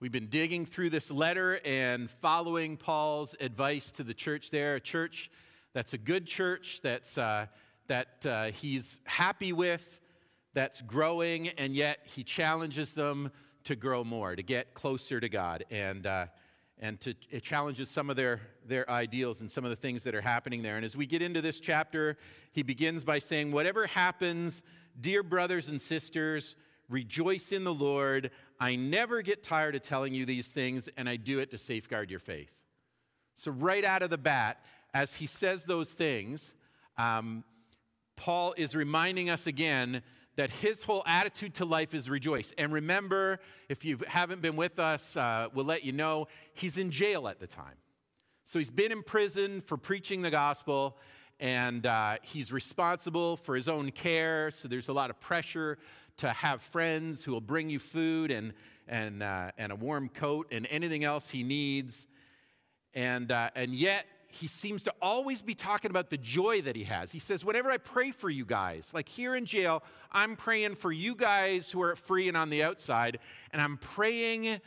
We've 0.00 0.12
been 0.12 0.28
digging 0.28 0.64
through 0.64 0.90
this 0.90 1.10
letter 1.10 1.58
and 1.64 2.08
following 2.08 2.76
Paul's 2.76 3.34
advice 3.40 3.90
to 3.92 4.04
the 4.04 4.14
church 4.14 4.52
there, 4.52 4.76
a 4.76 4.80
church 4.80 5.28
that's 5.74 5.92
a 5.92 5.98
good 5.98 6.24
church, 6.24 6.78
that's, 6.84 7.18
uh, 7.18 7.46
that 7.88 8.24
uh, 8.24 8.44
he's 8.52 9.00
happy 9.06 9.52
with, 9.52 10.00
that's 10.54 10.82
growing, 10.82 11.48
and 11.48 11.74
yet 11.74 11.98
he 12.04 12.22
challenges 12.22 12.94
them 12.94 13.32
to 13.64 13.74
grow 13.74 14.04
more, 14.04 14.36
to 14.36 14.42
get 14.44 14.72
closer 14.72 15.18
to 15.18 15.28
God, 15.28 15.64
and, 15.68 16.06
uh, 16.06 16.26
and 16.78 17.00
to, 17.00 17.16
it 17.28 17.42
challenges 17.42 17.90
some 17.90 18.08
of 18.08 18.14
their, 18.14 18.40
their 18.64 18.88
ideals 18.88 19.40
and 19.40 19.50
some 19.50 19.64
of 19.64 19.70
the 19.70 19.76
things 19.76 20.04
that 20.04 20.14
are 20.14 20.20
happening 20.20 20.62
there. 20.62 20.76
And 20.76 20.84
as 20.84 20.96
we 20.96 21.06
get 21.06 21.22
into 21.22 21.40
this 21.40 21.58
chapter, 21.58 22.16
he 22.52 22.62
begins 22.62 23.02
by 23.02 23.18
saying, 23.18 23.50
Whatever 23.50 23.88
happens, 23.88 24.62
dear 25.00 25.24
brothers 25.24 25.68
and 25.68 25.82
sisters, 25.82 26.54
rejoice 26.88 27.50
in 27.50 27.64
the 27.64 27.74
Lord. 27.74 28.30
I 28.60 28.76
never 28.76 29.22
get 29.22 29.42
tired 29.42 29.74
of 29.74 29.82
telling 29.82 30.14
you 30.14 30.26
these 30.26 30.48
things, 30.48 30.88
and 30.96 31.08
I 31.08 31.16
do 31.16 31.38
it 31.38 31.50
to 31.52 31.58
safeguard 31.58 32.10
your 32.10 32.20
faith. 32.20 32.50
So, 33.34 33.52
right 33.52 33.84
out 33.84 34.02
of 34.02 34.10
the 34.10 34.18
bat, 34.18 34.64
as 34.92 35.16
he 35.16 35.26
says 35.26 35.64
those 35.64 35.94
things, 35.94 36.54
um, 36.96 37.44
Paul 38.16 38.54
is 38.56 38.74
reminding 38.74 39.30
us 39.30 39.46
again 39.46 40.02
that 40.34 40.50
his 40.50 40.82
whole 40.82 41.02
attitude 41.06 41.54
to 41.54 41.64
life 41.64 41.94
is 41.94 42.10
rejoice. 42.10 42.52
And 42.58 42.72
remember, 42.72 43.38
if 43.68 43.84
you 43.84 43.98
haven't 44.06 44.40
been 44.40 44.56
with 44.56 44.78
us, 44.78 45.16
uh, 45.16 45.48
we'll 45.54 45.64
let 45.64 45.84
you 45.84 45.92
know 45.92 46.28
he's 46.54 46.78
in 46.78 46.90
jail 46.90 47.28
at 47.28 47.40
the 47.40 47.46
time. 47.46 47.74
So 48.44 48.58
he's 48.58 48.70
been 48.70 48.92
in 48.92 49.02
prison 49.02 49.60
for 49.60 49.76
preaching 49.76 50.22
the 50.22 50.30
gospel, 50.30 50.96
and 51.38 51.86
uh, 51.86 52.16
he's 52.22 52.52
responsible 52.52 53.36
for 53.36 53.54
his 53.54 53.68
own 53.68 53.90
care. 53.90 54.50
So 54.50 54.68
there's 54.68 54.88
a 54.88 54.92
lot 54.92 55.10
of 55.10 55.20
pressure 55.20 55.78
to 56.18 56.28
have 56.30 56.62
friends 56.62 57.24
who 57.24 57.32
will 57.32 57.40
bring 57.40 57.70
you 57.70 57.78
food 57.78 58.30
and, 58.30 58.52
and, 58.86 59.22
uh, 59.22 59.50
and 59.56 59.72
a 59.72 59.76
warm 59.76 60.08
coat 60.08 60.48
and 60.50 60.66
anything 60.70 61.04
else 61.04 61.30
he 61.30 61.42
needs. 61.42 62.06
And, 62.94 63.32
uh, 63.32 63.50
and 63.54 63.72
yet, 63.72 64.06
he 64.30 64.46
seems 64.46 64.84
to 64.84 64.94
always 65.00 65.40
be 65.40 65.54
talking 65.54 65.90
about 65.90 66.10
the 66.10 66.18
joy 66.18 66.60
that 66.62 66.76
he 66.76 66.84
has. 66.84 67.10
He 67.10 67.18
says, 67.18 67.44
Whenever 67.44 67.70
I 67.70 67.78
pray 67.78 68.10
for 68.10 68.28
you 68.28 68.44
guys, 68.44 68.90
like 68.92 69.08
here 69.08 69.34
in 69.34 69.46
jail, 69.46 69.82
I'm 70.12 70.36
praying 70.36 70.74
for 70.74 70.92
you 70.92 71.14
guys 71.14 71.70
who 71.70 71.82
are 71.82 71.96
free 71.96 72.28
and 72.28 72.36
on 72.36 72.50
the 72.50 72.62
outside, 72.62 73.18
and 73.52 73.62
I'm 73.62 73.78
praying 73.78 74.60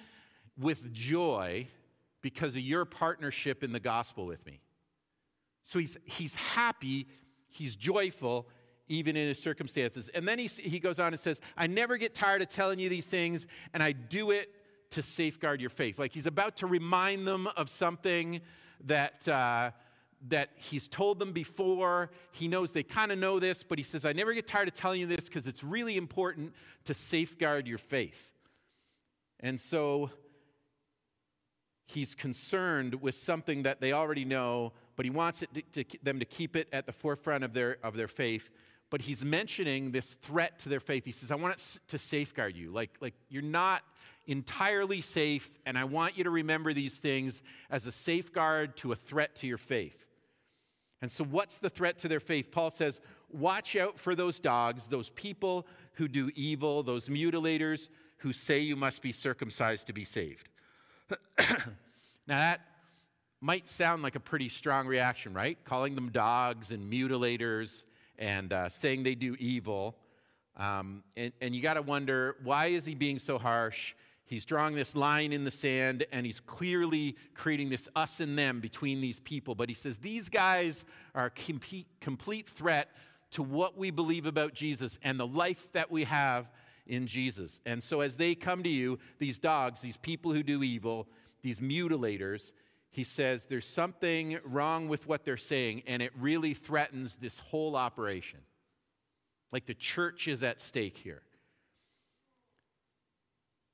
with 0.59 0.91
joy 0.91 1.67
because 2.21 2.55
of 2.55 2.61
your 2.61 2.85
partnership 2.85 3.63
in 3.63 3.71
the 3.71 3.79
gospel 3.79 4.25
with 4.25 4.45
me. 4.45 4.61
So 5.61 5.79
he's, 5.79 5.97
he's 6.05 6.35
happy, 6.35 7.07
he's 7.47 7.75
joyful, 7.75 8.47
even 8.87 9.15
in 9.15 9.27
his 9.27 9.41
circumstances. 9.41 10.09
And 10.09 10.27
then 10.27 10.39
he, 10.39 10.47
he 10.47 10.79
goes 10.79 10.99
on 10.99 11.13
and 11.13 11.19
says, 11.19 11.39
I 11.57 11.67
never 11.67 11.97
get 11.97 12.13
tired 12.13 12.41
of 12.41 12.49
telling 12.49 12.79
you 12.79 12.89
these 12.89 13.05
things, 13.05 13.47
and 13.73 13.81
I 13.81 13.91
do 13.93 14.31
it 14.31 14.49
to 14.91 15.01
safeguard 15.01 15.61
your 15.61 15.69
faith. 15.69 15.97
Like 15.97 16.11
he's 16.11 16.27
about 16.27 16.57
to 16.57 16.67
remind 16.67 17.27
them 17.27 17.47
of 17.55 17.69
something 17.69 18.41
that. 18.85 19.27
Uh, 19.27 19.71
that 20.27 20.49
he's 20.55 20.87
told 20.87 21.17
them 21.17 21.31
before. 21.31 22.11
He 22.31 22.47
knows 22.47 22.71
they 22.71 22.83
kind 22.83 23.11
of 23.11 23.17
know 23.17 23.39
this, 23.39 23.63
but 23.63 23.79
he 23.79 23.83
says, 23.83 24.05
I 24.05 24.13
never 24.13 24.33
get 24.33 24.45
tired 24.45 24.67
of 24.67 24.73
telling 24.73 25.01
you 25.01 25.07
this 25.07 25.25
because 25.25 25.47
it's 25.47 25.63
really 25.63 25.97
important 25.97 26.53
to 26.85 26.93
safeguard 26.93 27.67
your 27.67 27.79
faith. 27.79 28.31
And 29.39 29.59
so 29.59 30.11
he's 31.87 32.13
concerned 32.13 33.01
with 33.01 33.15
something 33.15 33.63
that 33.63 33.81
they 33.81 33.93
already 33.93 34.25
know, 34.25 34.73
but 34.95 35.05
he 35.05 35.09
wants 35.09 35.39
to, 35.39 35.83
to, 35.83 35.97
them 36.03 36.19
to 36.19 36.25
keep 36.25 36.55
it 36.55 36.67
at 36.71 36.85
the 36.85 36.93
forefront 36.93 37.43
of 37.43 37.53
their, 37.53 37.77
of 37.83 37.95
their 37.95 38.07
faith 38.07 38.51
but 38.91 39.01
he's 39.01 39.25
mentioning 39.25 39.91
this 39.91 40.13
threat 40.15 40.59
to 40.59 40.69
their 40.69 40.81
faith. 40.81 41.05
He 41.05 41.13
says, 41.13 41.31
I 41.31 41.35
want 41.35 41.55
it 41.55 41.79
to 41.87 41.97
safeguard 41.97 42.55
you. 42.55 42.71
Like, 42.71 42.91
like 42.99 43.15
you're 43.29 43.41
not 43.41 43.81
entirely 44.27 45.01
safe, 45.01 45.57
and 45.65 45.77
I 45.77 45.85
want 45.85 46.17
you 46.17 46.25
to 46.25 46.29
remember 46.29 46.73
these 46.73 46.99
things 46.99 47.41
as 47.71 47.87
a 47.87 47.91
safeguard 47.91 48.75
to 48.77 48.91
a 48.91 48.95
threat 48.95 49.33
to 49.37 49.47
your 49.47 49.57
faith. 49.57 50.05
And 51.01 51.11
so, 51.11 51.23
what's 51.23 51.57
the 51.57 51.69
threat 51.69 51.99
to 51.99 52.09
their 52.09 52.19
faith? 52.19 52.51
Paul 52.51 52.69
says, 52.69 53.01
Watch 53.29 53.77
out 53.77 53.97
for 53.97 54.13
those 54.13 54.39
dogs, 54.39 54.87
those 54.87 55.09
people 55.09 55.65
who 55.93 56.09
do 56.09 56.29
evil, 56.35 56.83
those 56.83 57.07
mutilators 57.07 57.87
who 58.17 58.33
say 58.33 58.59
you 58.59 58.75
must 58.75 59.01
be 59.01 59.13
circumcised 59.13 59.87
to 59.87 59.93
be 59.93 60.03
saved. 60.03 60.49
now, 61.39 61.55
that 62.27 62.61
might 63.39 63.69
sound 63.69 64.03
like 64.03 64.15
a 64.15 64.19
pretty 64.19 64.49
strong 64.49 64.85
reaction, 64.85 65.33
right? 65.33 65.57
Calling 65.63 65.95
them 65.95 66.09
dogs 66.09 66.71
and 66.71 66.91
mutilators 66.91 67.85
and 68.21 68.53
uh, 68.53 68.69
saying 68.69 69.03
they 69.03 69.15
do 69.15 69.35
evil. 69.39 69.97
Um, 70.55 71.03
and, 71.17 71.33
and 71.41 71.55
you 71.55 71.61
got 71.61 71.73
to 71.73 71.81
wonder 71.81 72.37
why 72.43 72.67
is 72.67 72.85
he 72.85 72.95
being 72.95 73.19
so 73.19 73.37
harsh? 73.37 73.95
He's 74.25 74.45
drawing 74.45 74.75
this 74.75 74.95
line 74.95 75.33
in 75.33 75.43
the 75.43 75.51
sand 75.51 76.05
and 76.13 76.25
he's 76.25 76.39
clearly 76.39 77.17
creating 77.33 77.69
this 77.69 77.89
us 77.97 78.21
and 78.21 78.37
them 78.37 78.61
between 78.61 79.01
these 79.01 79.19
people. 79.19 79.55
But 79.55 79.67
he 79.67 79.75
says 79.75 79.97
these 79.97 80.29
guys 80.29 80.85
are 81.15 81.25
a 81.25 81.29
complete, 81.31 81.87
complete 81.99 82.47
threat 82.47 82.89
to 83.31 83.43
what 83.43 83.77
we 83.77 83.91
believe 83.91 84.25
about 84.25 84.53
Jesus 84.53 84.99
and 85.03 85.19
the 85.19 85.27
life 85.27 85.71
that 85.73 85.91
we 85.91 86.05
have 86.05 86.49
in 86.85 87.07
Jesus. 87.07 87.59
And 87.65 87.81
so 87.81 88.01
as 88.01 88.17
they 88.17 88.35
come 88.35 88.63
to 88.63 88.69
you, 88.69 88.99
these 89.19 89.39
dogs, 89.39 89.81
these 89.81 89.97
people 89.97 90.31
who 90.31 90.43
do 90.43 90.63
evil, 90.63 91.07
these 91.41 91.59
mutilators, 91.59 92.51
he 92.91 93.05
says 93.05 93.45
there's 93.45 93.65
something 93.65 94.37
wrong 94.43 94.89
with 94.89 95.07
what 95.07 95.23
they're 95.23 95.37
saying, 95.37 95.83
and 95.87 96.01
it 96.01 96.11
really 96.19 96.53
threatens 96.53 97.15
this 97.15 97.39
whole 97.39 97.77
operation. 97.77 98.39
Like 99.51 99.65
the 99.65 99.73
church 99.73 100.27
is 100.27 100.43
at 100.43 100.61
stake 100.61 100.97
here. 100.97 101.21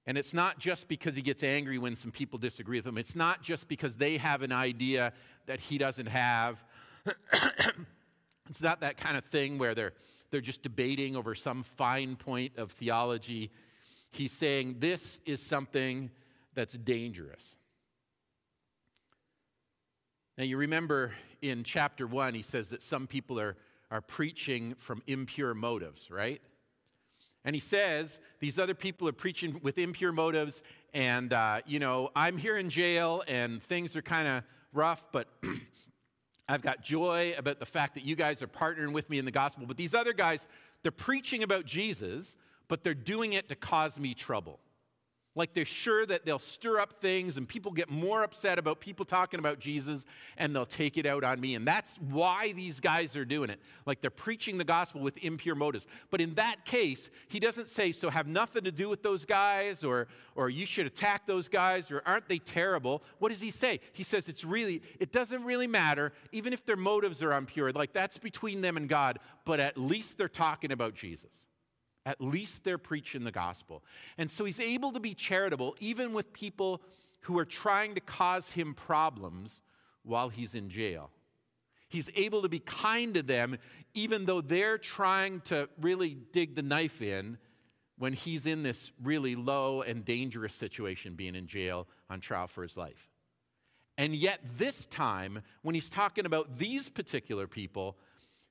And 0.06 0.18
it's 0.18 0.34
not 0.34 0.60
just 0.60 0.88
because 0.88 1.16
he 1.16 1.22
gets 1.22 1.44
angry 1.44 1.78
when 1.78 1.96
some 1.96 2.12
people 2.12 2.40
disagree 2.40 2.78
with 2.78 2.86
him. 2.86 2.98
It's 2.98 3.16
not 3.16 3.42
just 3.42 3.68
because 3.68 3.96
they 3.96 4.18
have 4.18 4.42
an 4.42 4.54
idea 4.54 5.12
that 5.48 5.60
he 5.60 5.78
doesn't 5.78 6.06
have. 6.06 6.64
it's 8.50 8.62
not 8.62 8.82
that 8.82 8.98
kind 8.98 9.18
of 9.18 9.26
thing 9.26 9.58
where 9.58 9.76
they're, 9.76 9.94
they're 10.30 10.42
just 10.42 10.62
debating 10.62 11.16
over 11.16 11.36
some 11.36 11.64
fine 11.64 12.16
point 12.16 12.54
of 12.56 12.72
theology. 12.72 13.52
He's 14.12 14.32
saying 14.32 14.78
this 14.80 15.20
is 15.26 15.42
something 15.42 16.12
that's 16.54 16.76
dangerous. 16.76 17.58
Now, 20.38 20.44
you 20.44 20.58
remember 20.58 21.14
in 21.42 21.64
chapter 21.64 22.06
one, 22.06 22.36
he 22.36 22.44
says 22.44 22.70
that 22.70 22.84
some 22.84 23.08
people 23.08 23.40
are, 23.40 23.56
are 23.90 24.02
preaching 24.02 24.76
from 24.78 25.02
impure 25.08 25.56
motives, 25.56 26.12
right? 26.12 26.40
And 27.44 27.56
he 27.56 27.60
says 27.60 28.20
these 28.40 28.60
other 28.60 28.76
people 28.76 29.08
are 29.08 29.14
preaching 29.14 29.60
with 29.64 29.80
impure 29.80 30.12
motives, 30.12 30.62
and, 30.94 31.34
uh, 31.34 31.62
you 31.66 31.80
know, 31.80 32.12
I'm 32.16 32.38
here 32.38 32.56
in 32.56 32.70
jail 32.70 33.24
and 33.28 33.64
things 33.64 33.96
are 33.96 34.04
kind 34.04 34.28
of 34.28 34.44
rough, 34.74 35.06
but 35.12 35.28
I've 36.48 36.62
got 36.62 36.84
joy 36.84 37.34
about 37.36 37.60
the 37.60 37.66
fact 37.66 37.96
that 37.96 38.06
you 38.06 38.16
guys 38.16 38.44
are 38.44 38.48
partnering 38.48 38.94
with 38.94 39.10
me 39.10 39.18
in 39.18 39.26
the 39.26 39.32
gospel. 39.32 39.66
But 39.66 39.78
these 39.78 39.96
other 39.96 40.14
guys, 40.14 40.48
they're 40.84 40.92
preaching 40.92 41.42
about 41.42 41.66
Jesus, 41.66 42.36
but 42.68 42.84
they're 42.84 42.94
doing 42.94 43.34
it 43.34 43.50
to 43.50 43.56
cause 43.56 44.00
me 44.00 44.14
trouble. 44.14 44.60
Like 45.38 45.54
they're 45.54 45.66
sure 45.66 46.04
that 46.08 46.26
they'll 46.26 46.40
stir 46.40 46.80
up 46.80 47.00
things 47.00 47.38
and 47.38 47.48
people 47.48 47.72
get 47.72 47.92
more 47.92 48.24
upset 48.24 48.58
about 48.58 48.80
people 48.80 49.06
talking 49.06 49.40
about 49.40 49.60
Jesus 49.60 50.04
and 50.36 50.56
they'll 50.56 50.66
take 50.66 50.98
it 50.98 51.06
out 51.06 51.24
on 51.24 51.40
me. 51.40 51.54
And 51.54 51.66
that's 51.66 51.96
why 51.98 52.54
these 52.54 52.80
guys 52.80 53.16
are 53.16 53.24
doing 53.24 53.52
it. 53.52 53.60
Like 53.86 54.02
they're 54.02 54.10
preaching 54.10 54.58
the 54.58 54.64
gospel 54.64 55.00
with 55.00 55.24
impure 55.24 55.54
motives. 55.54 55.86
But 56.10 56.22
in 56.22 56.34
that 56.34 56.66
case, 56.66 57.12
he 57.28 57.40
doesn't 57.40 57.70
say, 57.70 57.92
so 57.92 58.10
have 58.10 58.26
nothing 58.26 58.64
to 58.64 58.72
do 58.72 58.90
with 58.90 59.04
those 59.04 59.26
guys 59.26 59.84
or, 59.84 60.08
or 60.36 60.50
you 60.50 60.66
should 60.66 60.88
attack 60.88 61.28
those 61.28 61.48
guys 61.48 61.92
or 61.92 62.02
aren't 62.08 62.28
they 62.28 62.40
terrible? 62.40 63.04
What 63.20 63.30
does 63.30 63.42
he 63.42 63.52
say? 63.52 63.80
He 63.94 64.02
says 64.02 64.28
it's 64.28 64.44
really, 64.44 64.82
it 65.00 65.12
doesn't 65.12 65.44
really 65.44 65.68
matter, 65.68 66.14
even 66.32 66.52
if 66.52 66.66
their 66.66 66.76
motives 66.76 67.22
are 67.22 67.34
impure. 67.34 67.72
Like 67.72 67.94
that's 67.94 68.18
between 68.18 68.62
them 68.62 68.76
and 68.76 68.90
God, 68.90 69.20
but 69.46 69.60
at 69.60 69.78
least 69.78 70.18
they're 70.18 70.28
talking 70.28 70.72
about 70.72 70.96
Jesus. 70.96 71.46
At 72.08 72.22
least 72.22 72.64
they're 72.64 72.78
preaching 72.78 73.26
the 73.26 73.32
gospel. 73.32 73.84
And 74.18 74.32
so 74.32 74.46
he's 74.46 74.62
able 74.62 74.94
to 74.94 75.00
be 75.02 75.14
charitable 75.14 75.76
even 75.82 76.14
with 76.14 76.32
people 76.32 76.82
who 77.22 77.38
are 77.38 77.46
trying 77.46 77.96
to 77.96 78.02
cause 78.02 78.54
him 78.54 78.74
problems 78.74 79.62
while 80.04 80.30
he's 80.30 80.56
in 80.56 80.70
jail. 80.70 81.12
He's 81.90 82.10
able 82.16 82.44
to 82.44 82.50
be 82.50 82.60
kind 82.60 83.14
to 83.16 83.24
them 83.24 83.58
even 83.94 84.24
though 84.24 84.40
they're 84.40 84.78
trying 84.78 85.42
to 85.42 85.68
really 85.82 86.16
dig 86.32 86.56
the 86.56 86.62
knife 86.62 87.02
in 87.02 87.38
when 87.98 88.14
he's 88.14 88.46
in 88.46 88.64
this 88.64 88.90
really 89.04 89.36
low 89.36 89.82
and 89.82 90.06
dangerous 90.06 90.54
situation 90.54 91.14
being 91.16 91.36
in 91.36 91.46
jail 91.46 91.88
on 92.10 92.22
trial 92.22 92.48
for 92.48 92.64
his 92.64 92.78
life. 92.78 93.10
And 93.98 94.16
yet, 94.16 94.40
this 94.58 94.86
time, 94.86 95.42
when 95.62 95.76
he's 95.76 95.90
talking 95.90 96.26
about 96.26 96.58
these 96.58 96.88
particular 96.88 97.48
people 97.48 97.98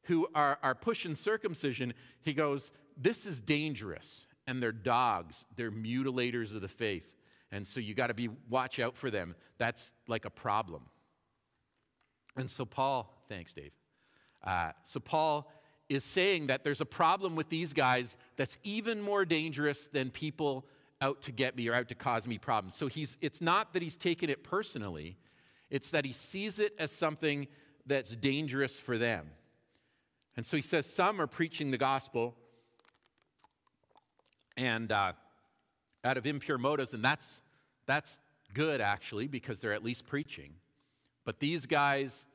who 0.02 0.29
are, 0.35 0.59
are 0.62 0.75
pushing 0.75 1.14
circumcision, 1.14 1.94
he 2.20 2.35
goes, 2.35 2.73
this 2.97 3.27
is 3.27 3.41
dangerous, 3.41 4.27
and 4.47 4.63
they're 4.63 4.73
dogs, 4.73 5.45
they're 5.57 5.71
mutilators 5.71 6.55
of 6.55 6.63
the 6.63 6.69
faith. 6.69 7.17
And 7.53 7.67
so 7.67 7.81
you 7.81 7.95
got 7.95 8.09
to 8.09 8.15
be 8.15 8.29
watch 8.49 8.81
out 8.81 8.97
for 8.97 9.11
them. 9.11 9.35
That's 9.59 9.93
like 10.09 10.25
a 10.25 10.31
problem. 10.31 10.83
And 12.37 12.51
so 12.51 12.65
Paul, 12.65 13.25
thanks, 13.29 13.55
Dave. 13.55 13.73
Uh, 14.43 14.73
so 14.83 15.01
Paul 15.01 15.51
is 15.89 16.05
saying 16.05 16.49
that 16.49 16.65
there's 16.65 16.81
a 16.81 16.87
problem 16.87 17.37
with 17.37 17.49
these 17.49 17.73
guys 17.73 18.17
that's 18.37 18.59
even 18.65 19.01
more 19.01 19.25
dangerous 19.25 19.87
than 19.87 20.11
people 20.11 20.67
out 21.01 21.23
to 21.23 21.33
get 21.33 21.57
me 21.57 21.69
or 21.69 21.75
out 21.75 21.89
to 21.89 21.95
cause 21.95 22.27
me 22.27 22.39
problems. 22.39 22.75
So 22.75 22.89
he's, 22.89 23.17
it's 23.21 23.41
not 23.41 23.73
that 23.73 23.83
he's 23.83 23.97
taken 23.97 24.29
it 24.29 24.43
personally, 24.43 25.17
it's 25.71 25.91
that 25.93 26.05
he 26.05 26.13
sees 26.13 26.59
it 26.59 26.75
as 26.79 26.91
something 26.91 27.47
that's 27.87 28.17
dangerous 28.17 28.79
for 28.79 28.99
them. 28.99 29.31
And 30.37 30.45
so 30.45 30.57
he 30.57 30.63
says 30.63 30.87
some 30.87 31.21
are 31.21 31.27
preaching 31.27 31.71
the 31.71 31.79
gospel 31.79 32.37
and 34.56 34.91
uh, 34.93 35.12
out 36.05 36.17
of 36.17 36.26
impure 36.26 36.58
motives, 36.58 36.94
and 36.94 37.05
that's, 37.05 37.41
that's 37.87 38.20
good 38.55 38.81
actually 38.81 39.29
because 39.29 39.61
they're 39.61 39.73
at 39.73 39.85
least 39.85 40.06
preaching. 40.06 40.55
But 41.25 41.41
these 41.41 41.67
guys, 41.67 42.26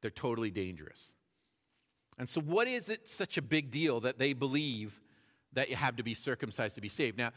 they're 0.00 0.10
totally 0.10 0.50
dangerous. 0.50 1.12
And 2.18 2.28
so, 2.28 2.40
what 2.40 2.66
is 2.66 2.88
it 2.88 3.08
such 3.08 3.36
a 3.38 3.42
big 3.42 3.70
deal 3.70 4.00
that 4.00 4.18
they 4.18 4.32
believe 4.32 5.00
that 5.52 5.70
you 5.70 5.76
have 5.76 5.96
to 5.96 6.02
be 6.02 6.14
circumcised 6.14 6.74
to 6.74 6.80
be 6.80 6.88
saved? 6.88 7.18
Now, 7.18 7.30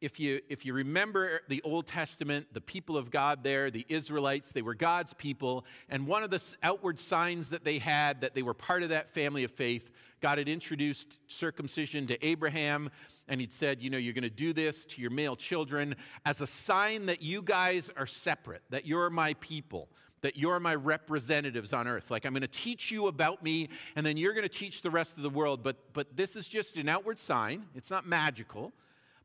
if 0.00 0.20
you, 0.20 0.40
if 0.48 0.66
you 0.66 0.74
remember 0.74 1.40
the 1.48 1.62
Old 1.62 1.86
Testament, 1.86 2.48
the 2.52 2.60
people 2.60 2.96
of 2.96 3.10
God 3.10 3.42
there, 3.42 3.70
the 3.70 3.86
Israelites, 3.88 4.52
they 4.52 4.60
were 4.60 4.74
God's 4.74 5.14
people. 5.14 5.64
And 5.88 6.06
one 6.06 6.22
of 6.22 6.30
the 6.30 6.42
outward 6.62 7.00
signs 7.00 7.50
that 7.50 7.64
they 7.64 7.78
had 7.78 8.20
that 8.20 8.34
they 8.34 8.42
were 8.42 8.54
part 8.54 8.82
of 8.82 8.90
that 8.90 9.08
family 9.08 9.44
of 9.44 9.50
faith, 9.50 9.90
God 10.24 10.38
had 10.38 10.48
introduced 10.48 11.18
circumcision 11.26 12.06
to 12.06 12.26
Abraham. 12.26 12.88
And 13.28 13.42
he'd 13.42 13.52
said, 13.52 13.82
You 13.82 13.90
know, 13.90 13.98
you're 13.98 14.14
going 14.14 14.22
to 14.22 14.30
do 14.30 14.54
this 14.54 14.86
to 14.86 15.02
your 15.02 15.10
male 15.10 15.36
children 15.36 15.96
as 16.24 16.40
a 16.40 16.46
sign 16.46 17.04
that 17.06 17.20
you 17.20 17.42
guys 17.42 17.90
are 17.94 18.06
separate, 18.06 18.62
that 18.70 18.86
you're 18.86 19.10
my 19.10 19.34
people, 19.34 19.90
that 20.22 20.38
you're 20.38 20.58
my 20.60 20.76
representatives 20.76 21.74
on 21.74 21.86
earth. 21.86 22.10
Like, 22.10 22.24
I'm 22.24 22.32
going 22.32 22.40
to 22.40 22.48
teach 22.48 22.90
you 22.90 23.08
about 23.08 23.42
me, 23.42 23.68
and 23.96 24.06
then 24.06 24.16
you're 24.16 24.32
going 24.32 24.44
to 24.44 24.48
teach 24.48 24.80
the 24.80 24.90
rest 24.90 25.18
of 25.18 25.22
the 25.22 25.28
world. 25.28 25.62
But, 25.62 25.92
but 25.92 26.16
this 26.16 26.36
is 26.36 26.48
just 26.48 26.78
an 26.78 26.88
outward 26.88 27.20
sign, 27.20 27.66
it's 27.74 27.90
not 27.90 28.06
magical 28.06 28.72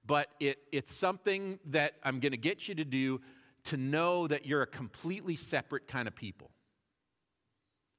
but 0.08 0.30
it, 0.40 0.58
it's 0.72 0.96
something 0.96 1.60
that 1.66 1.94
I'm 2.02 2.20
going 2.20 2.32
to 2.32 2.38
get 2.38 2.68
you 2.68 2.74
to 2.74 2.86
do 2.86 3.22
to 3.66 3.78
know 3.78 4.26
that 4.28 4.44
you're 4.44 4.64
a 4.64 4.68
completely 4.68 5.36
separate 5.36 5.88
kind 5.88 6.08
of 6.08 6.16
people. 6.16 6.50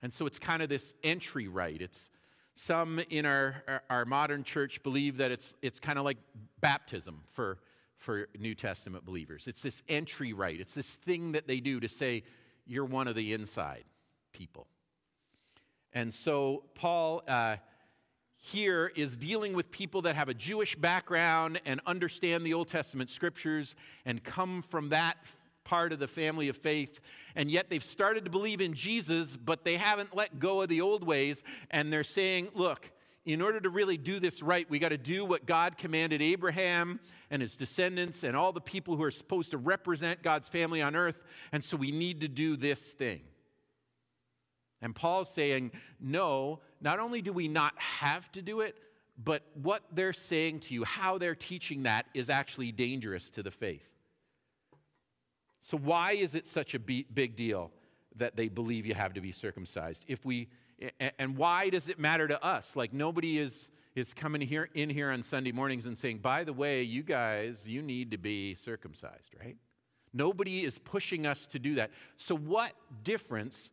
And 0.03 0.13
so 0.13 0.27
it's 0.27 0.39
kind 0.39 0.61
of 0.61 0.69
this 0.69 0.93
entry 1.05 1.47
right. 1.47 1.81
It's 1.81 2.11
some 2.55 3.01
in 3.11 3.27
our, 3.27 3.83
our, 3.89 4.05
modern 4.05 4.45
church 4.45 4.83
believe 4.83 5.17
that 5.19 5.31
it's, 5.31 5.55
it's 5.63 5.81
kind 5.81 5.99
of 5.99 6.05
like 6.05 6.19
baptism 6.61 7.23
for, 7.33 7.59
for 7.97 8.29
New 8.39 8.55
Testament 8.55 9.05
believers. 9.05 9.47
It's 9.47 9.63
this 9.63 9.83
entry 9.89 10.33
rite. 10.33 10.61
It's 10.61 10.75
this 10.75 10.97
thing 10.97 11.33
that 11.33 11.47
they 11.47 11.61
do 11.61 11.81
to 11.81 11.89
say, 11.89 12.23
you're 12.67 12.85
one 12.85 13.09
of 13.09 13.15
the 13.15 13.33
inside 13.33 13.85
people. 14.33 14.67
And 15.93 16.13
so 16.13 16.65
Paul 16.75 17.23
uh, 17.27 17.57
here 18.37 18.93
is 18.95 19.17
dealing 19.17 19.55
with 19.55 19.71
people 19.71 20.03
that 20.03 20.17
have 20.17 20.29
a 20.29 20.35
Jewish 20.35 20.77
background 20.77 21.61
and 21.67 21.81
understand 21.87 22.45
the 22.45 22.55
Old 22.55 22.69
Testament 22.69 23.11
scriptures 23.11 23.75
and 24.05 24.23
come 24.23 24.63
from 24.63 24.91
that 24.91 25.17
part 25.65 25.93
of 25.93 25.99
the 25.99 26.09
family 26.09 26.49
of 26.49 26.57
faith, 26.57 27.01
and 27.35 27.51
yet 27.51 27.71
they've 27.71 27.85
started 27.85 28.25
to 28.25 28.31
believe 28.31 28.61
in 28.61 28.75
Jesus, 28.75 29.37
but 29.37 29.65
they 29.65 29.77
haven't 29.77 30.17
let 30.17 30.39
go 30.39 30.63
of 30.63 30.69
the 30.69 30.81
old 30.81 31.05
ways, 31.05 31.43
and 31.71 31.93
they're 31.93 32.03
saying, 32.03 32.49
look, 32.55 32.91
in 33.27 33.43
order 33.43 33.61
to 33.61 33.69
really 33.69 33.97
do 33.97 34.19
this 34.19 34.43
right, 34.43 34.69
we 34.71 34.79
got 34.79 34.89
to 34.89 34.99
do 34.99 35.25
what 35.25 35.47
God 35.47 35.77
commanded 35.77 36.23
Abraham 36.23 36.99
and 37.31 37.43
his 37.43 37.57
descendants 37.57 38.25
and 38.25 38.35
all 38.35 38.53
the 38.53 38.61
people 38.61 38.97
who 38.97 39.03
are 39.03 39.11
supposed 39.11 39.51
to 39.51 39.59
represent 39.59 40.23
God's 40.23 40.49
family 40.49 40.83
on 40.83 40.97
earth, 40.97 41.23
and 41.53 41.63
so 41.63 41.77
we 41.77 41.93
need 41.93 42.23
to 42.23 42.29
do 42.29 42.57
this 42.57 42.93
thing. 42.93 43.21
And 44.83 44.95
Paul's 44.95 45.29
saying, 45.29 45.73
no, 46.01 46.61
not 46.81 46.99
only 46.99 47.21
do 47.21 47.33
we 47.33 47.49
not 47.49 47.79
have 47.79 48.33
to 48.33 48.43
do 48.43 48.61
it, 48.61 48.79
but 49.23 49.43
what 49.53 49.83
they're 49.93 50.15
saying 50.15 50.61
to 50.61 50.75
you, 50.75 50.85
how 50.85 51.19
they're 51.19 51.35
teaching 51.35 51.83
that, 51.83 52.07
is 52.15 52.31
actually 52.31 52.73
dangerous 52.73 53.29
to 53.31 53.43
the 53.43 53.51
faith. 53.51 53.87
So, 55.61 55.77
why 55.77 56.13
is 56.13 56.35
it 56.35 56.47
such 56.47 56.75
a 56.75 56.79
big 56.79 57.37
deal 57.37 57.71
that 58.17 58.37
they 58.37 58.49
believe 58.49 58.87
you 58.87 58.95
have 58.95 59.15
to 59.15 59.21
be 59.21 59.33
circumcised? 59.33 60.05
If 60.09 60.25
we, 60.25 60.49
and 61.19 61.37
why 61.37 61.69
does 61.69 61.89
it 61.89 61.99
matter 61.99 62.27
to 62.27 62.43
us? 62.43 62.77
Like, 62.77 62.93
nobody 62.93 63.39
is, 63.39 63.71
is 63.95 64.15
coming 64.15 64.41
here, 64.41 64.71
in 64.75 64.89
here 64.89 65.11
on 65.11 65.23
Sunday 65.23 65.53
mornings 65.53 65.87
and 65.87 65.97
saying, 65.97 66.19
by 66.19 66.45
the 66.45 66.53
way, 66.53 66.83
you 66.83 67.03
guys, 67.03 67.69
you 67.69 67.83
need 67.83 68.11
to 68.13 68.19
be 68.19 68.55
circumcised, 68.55 69.35
right? 69.39 69.57
Nobody 70.13 70.65
is 70.65 70.79
pushing 70.79 71.27
us 71.27 71.47
to 71.49 71.59
do 71.59 71.75
that. 71.75 71.91
So, 72.17 72.37
what 72.37 72.73
difference 73.03 73.71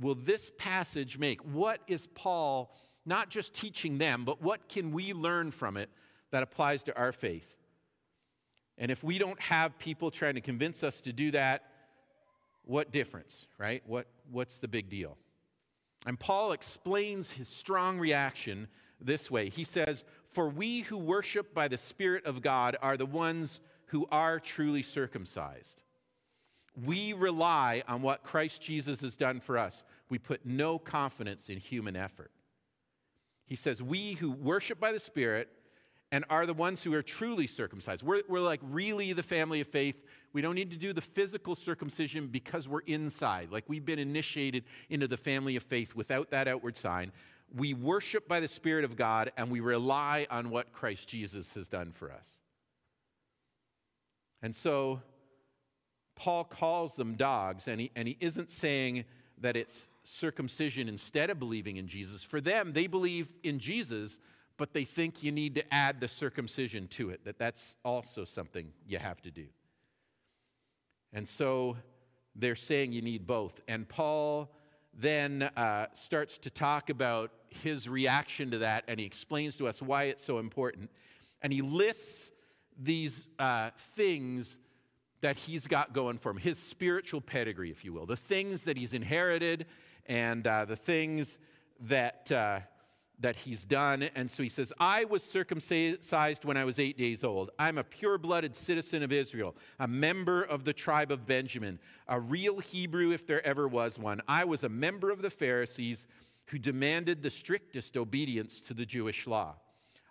will 0.00 0.14
this 0.14 0.52
passage 0.56 1.18
make? 1.18 1.40
What 1.40 1.80
is 1.88 2.06
Paul 2.06 2.74
not 3.04 3.28
just 3.28 3.54
teaching 3.54 3.98
them, 3.98 4.24
but 4.24 4.40
what 4.40 4.68
can 4.68 4.92
we 4.92 5.12
learn 5.12 5.50
from 5.50 5.76
it 5.76 5.90
that 6.30 6.42
applies 6.42 6.84
to 6.84 6.96
our 6.96 7.12
faith? 7.12 7.56
And 8.78 8.90
if 8.90 9.04
we 9.04 9.18
don't 9.18 9.40
have 9.40 9.78
people 9.78 10.10
trying 10.10 10.34
to 10.34 10.40
convince 10.40 10.82
us 10.82 11.00
to 11.02 11.12
do 11.12 11.30
that, 11.30 11.62
what 12.64 12.90
difference, 12.90 13.46
right? 13.58 13.82
What, 13.86 14.06
what's 14.30 14.58
the 14.58 14.68
big 14.68 14.88
deal? 14.88 15.16
And 16.06 16.18
Paul 16.18 16.52
explains 16.52 17.32
his 17.32 17.48
strong 17.48 17.98
reaction 17.98 18.68
this 19.00 19.30
way. 19.30 19.48
He 19.48 19.64
says, 19.64 20.04
For 20.28 20.48
we 20.48 20.80
who 20.80 20.98
worship 20.98 21.54
by 21.54 21.68
the 21.68 21.78
Spirit 21.78 22.26
of 22.26 22.42
God 22.42 22.76
are 22.82 22.96
the 22.96 23.06
ones 23.06 23.60
who 23.86 24.06
are 24.10 24.40
truly 24.40 24.82
circumcised. 24.82 25.82
We 26.84 27.12
rely 27.12 27.84
on 27.86 28.02
what 28.02 28.24
Christ 28.24 28.60
Jesus 28.60 29.00
has 29.02 29.14
done 29.14 29.40
for 29.40 29.56
us. 29.56 29.84
We 30.08 30.18
put 30.18 30.44
no 30.44 30.78
confidence 30.78 31.48
in 31.48 31.58
human 31.58 31.94
effort. 31.96 32.32
He 33.46 33.56
says, 33.56 33.82
We 33.82 34.14
who 34.14 34.30
worship 34.30 34.80
by 34.80 34.92
the 34.92 35.00
Spirit 35.00 35.48
and 36.12 36.24
are 36.30 36.46
the 36.46 36.54
ones 36.54 36.82
who 36.82 36.94
are 36.94 37.02
truly 37.02 37.46
circumcised. 37.46 38.02
We're, 38.02 38.22
we're 38.28 38.40
like 38.40 38.60
really 38.62 39.12
the 39.12 39.22
family 39.22 39.60
of 39.60 39.66
faith. 39.66 39.96
We 40.32 40.42
don't 40.42 40.54
need 40.54 40.70
to 40.70 40.76
do 40.76 40.92
the 40.92 41.00
physical 41.00 41.54
circumcision 41.54 42.28
because 42.28 42.68
we're 42.68 42.80
inside. 42.80 43.50
Like 43.50 43.64
we've 43.68 43.84
been 43.84 43.98
initiated 43.98 44.64
into 44.90 45.08
the 45.08 45.16
family 45.16 45.56
of 45.56 45.62
faith 45.62 45.94
without 45.94 46.30
that 46.30 46.48
outward 46.48 46.76
sign. 46.76 47.12
We 47.54 47.74
worship 47.74 48.28
by 48.28 48.40
the 48.40 48.48
Spirit 48.48 48.84
of 48.84 48.96
God 48.96 49.32
and 49.36 49.50
we 49.50 49.60
rely 49.60 50.26
on 50.30 50.50
what 50.50 50.72
Christ 50.72 51.08
Jesus 51.08 51.54
has 51.54 51.68
done 51.68 51.92
for 51.92 52.10
us. 52.10 52.40
And 54.42 54.54
so, 54.54 55.00
Paul 56.16 56.44
calls 56.44 56.96
them 56.96 57.14
dogs, 57.14 57.66
and 57.66 57.80
he, 57.80 57.90
and 57.96 58.06
he 58.06 58.16
isn't 58.20 58.50
saying 58.50 59.04
that 59.38 59.56
it's 59.56 59.88
circumcision 60.04 60.88
instead 60.88 61.30
of 61.30 61.38
believing 61.38 61.76
in 61.76 61.88
Jesus. 61.88 62.22
For 62.22 62.40
them, 62.40 62.72
they 62.72 62.86
believe 62.86 63.32
in 63.42 63.58
Jesus, 63.58 64.18
but 64.56 64.72
they 64.72 64.84
think 64.84 65.22
you 65.22 65.32
need 65.32 65.54
to 65.56 65.74
add 65.74 66.00
the 66.00 66.08
circumcision 66.08 66.88
to 66.88 67.10
it, 67.10 67.24
that 67.24 67.38
that's 67.38 67.76
also 67.84 68.24
something 68.24 68.72
you 68.86 68.98
have 68.98 69.20
to 69.22 69.30
do. 69.30 69.46
And 71.12 71.26
so 71.26 71.76
they're 72.36 72.56
saying 72.56 72.92
you 72.92 73.02
need 73.02 73.26
both. 73.26 73.60
And 73.68 73.88
Paul 73.88 74.50
then 74.92 75.42
uh, 75.56 75.86
starts 75.92 76.38
to 76.38 76.50
talk 76.50 76.90
about 76.90 77.32
his 77.48 77.88
reaction 77.88 78.50
to 78.50 78.58
that, 78.58 78.84
and 78.88 78.98
he 78.98 79.06
explains 79.06 79.56
to 79.58 79.68
us 79.68 79.80
why 79.80 80.04
it's 80.04 80.24
so 80.24 80.38
important. 80.38 80.90
And 81.42 81.52
he 81.52 81.62
lists 81.62 82.30
these 82.80 83.28
uh, 83.38 83.70
things 83.76 84.58
that 85.20 85.38
he's 85.38 85.66
got 85.66 85.92
going 85.92 86.18
for 86.18 86.30
him, 86.30 86.36
his 86.36 86.58
spiritual 86.58 87.20
pedigree, 87.20 87.70
if 87.70 87.84
you 87.84 87.92
will, 87.92 88.06
the 88.06 88.16
things 88.16 88.64
that 88.64 88.76
he's 88.76 88.92
inherited 88.92 89.66
and 90.06 90.46
uh, 90.46 90.64
the 90.64 90.76
things 90.76 91.38
that, 91.80 92.30
uh, 92.30 92.60
that 93.20 93.36
he's 93.36 93.64
done. 93.64 94.02
And 94.14 94.30
so 94.30 94.42
he 94.42 94.48
says, 94.48 94.72
I 94.78 95.04
was 95.04 95.22
circumcised 95.22 96.44
when 96.44 96.56
I 96.56 96.64
was 96.64 96.78
eight 96.78 96.98
days 96.98 97.22
old. 97.24 97.50
I'm 97.58 97.78
a 97.78 97.84
pure 97.84 98.18
blooded 98.18 98.56
citizen 98.56 99.02
of 99.02 99.12
Israel, 99.12 99.54
a 99.78 99.88
member 99.88 100.42
of 100.42 100.64
the 100.64 100.72
tribe 100.72 101.10
of 101.10 101.26
Benjamin, 101.26 101.78
a 102.08 102.18
real 102.18 102.58
Hebrew 102.58 103.12
if 103.12 103.26
there 103.26 103.44
ever 103.46 103.68
was 103.68 103.98
one. 103.98 104.20
I 104.26 104.44
was 104.44 104.64
a 104.64 104.68
member 104.68 105.10
of 105.10 105.22
the 105.22 105.30
Pharisees 105.30 106.06
who 106.46 106.58
demanded 106.58 107.22
the 107.22 107.30
strictest 107.30 107.96
obedience 107.96 108.60
to 108.62 108.74
the 108.74 108.84
Jewish 108.84 109.26
law. 109.26 109.56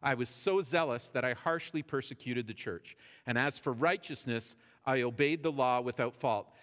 I 0.01 0.15
was 0.15 0.29
so 0.29 0.61
zealous 0.61 1.09
that 1.11 1.23
I 1.23 1.33
harshly 1.33 1.81
persecuted 1.81 2.47
the 2.47 2.53
church. 2.53 2.97
And 3.25 3.37
as 3.37 3.57
for 3.57 3.71
righteousness, 3.71 4.55
I 4.85 5.01
obeyed 5.01 5.43
the 5.43 5.51
law 5.51 5.79
without 5.81 6.15
fault. 6.15 6.53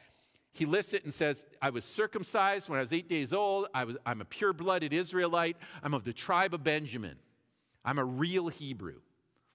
He 0.52 0.66
lists 0.66 0.92
it 0.94 1.04
and 1.04 1.14
says, 1.14 1.46
I 1.62 1.70
was 1.70 1.84
circumcised 1.84 2.68
when 2.68 2.78
I 2.78 2.82
was 2.82 2.92
eight 2.92 3.08
days 3.08 3.32
old. 3.32 3.68
I 3.72 3.84
was, 3.84 3.96
I'm 4.04 4.20
a 4.20 4.24
pure 4.24 4.52
blooded 4.52 4.92
Israelite. 4.92 5.56
I'm 5.82 5.94
of 5.94 6.04
the 6.04 6.12
tribe 6.12 6.54
of 6.54 6.64
Benjamin. 6.64 7.16
I'm 7.84 7.98
a 7.98 8.04
real 8.04 8.48
Hebrew. 8.48 8.96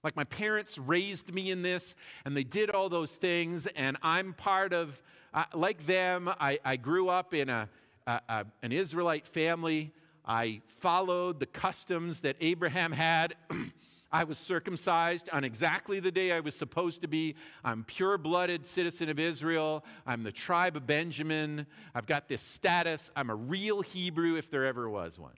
Like 0.02 0.16
my 0.16 0.24
parents 0.24 0.78
raised 0.78 1.34
me 1.34 1.50
in 1.50 1.62
this, 1.62 1.94
and 2.24 2.36
they 2.36 2.44
did 2.44 2.70
all 2.70 2.88
those 2.88 3.16
things, 3.16 3.66
and 3.68 3.96
I'm 4.02 4.34
part 4.34 4.72
of, 4.72 5.02
uh, 5.34 5.44
like 5.52 5.84
them, 5.84 6.30
I, 6.40 6.60
I 6.64 6.76
grew 6.76 7.08
up 7.08 7.34
in 7.34 7.48
a, 7.48 7.68
a, 8.06 8.20
a, 8.28 8.46
an 8.62 8.72
Israelite 8.72 9.26
family. 9.26 9.92
I 10.24 10.60
followed 10.66 11.40
the 11.40 11.46
customs 11.46 12.20
that 12.20 12.36
Abraham 12.40 12.92
had. 12.92 13.34
I 14.12 14.24
was 14.24 14.38
circumcised 14.38 15.28
on 15.32 15.44
exactly 15.44 16.00
the 16.00 16.12
day 16.12 16.32
I 16.32 16.40
was 16.40 16.54
supposed 16.54 17.00
to 17.00 17.08
be. 17.08 17.34
I'm 17.64 17.84
pure 17.84 18.18
blooded 18.18 18.66
citizen 18.66 19.08
of 19.08 19.18
Israel. 19.18 19.84
I'm 20.06 20.22
the 20.22 20.32
tribe 20.32 20.76
of 20.76 20.86
Benjamin. 20.86 21.66
I've 21.94 22.06
got 22.06 22.28
this 22.28 22.42
status. 22.42 23.10
I'm 23.16 23.30
a 23.30 23.34
real 23.34 23.82
Hebrew 23.82 24.36
if 24.36 24.50
there 24.50 24.64
ever 24.64 24.88
was 24.88 25.18
one. 25.18 25.34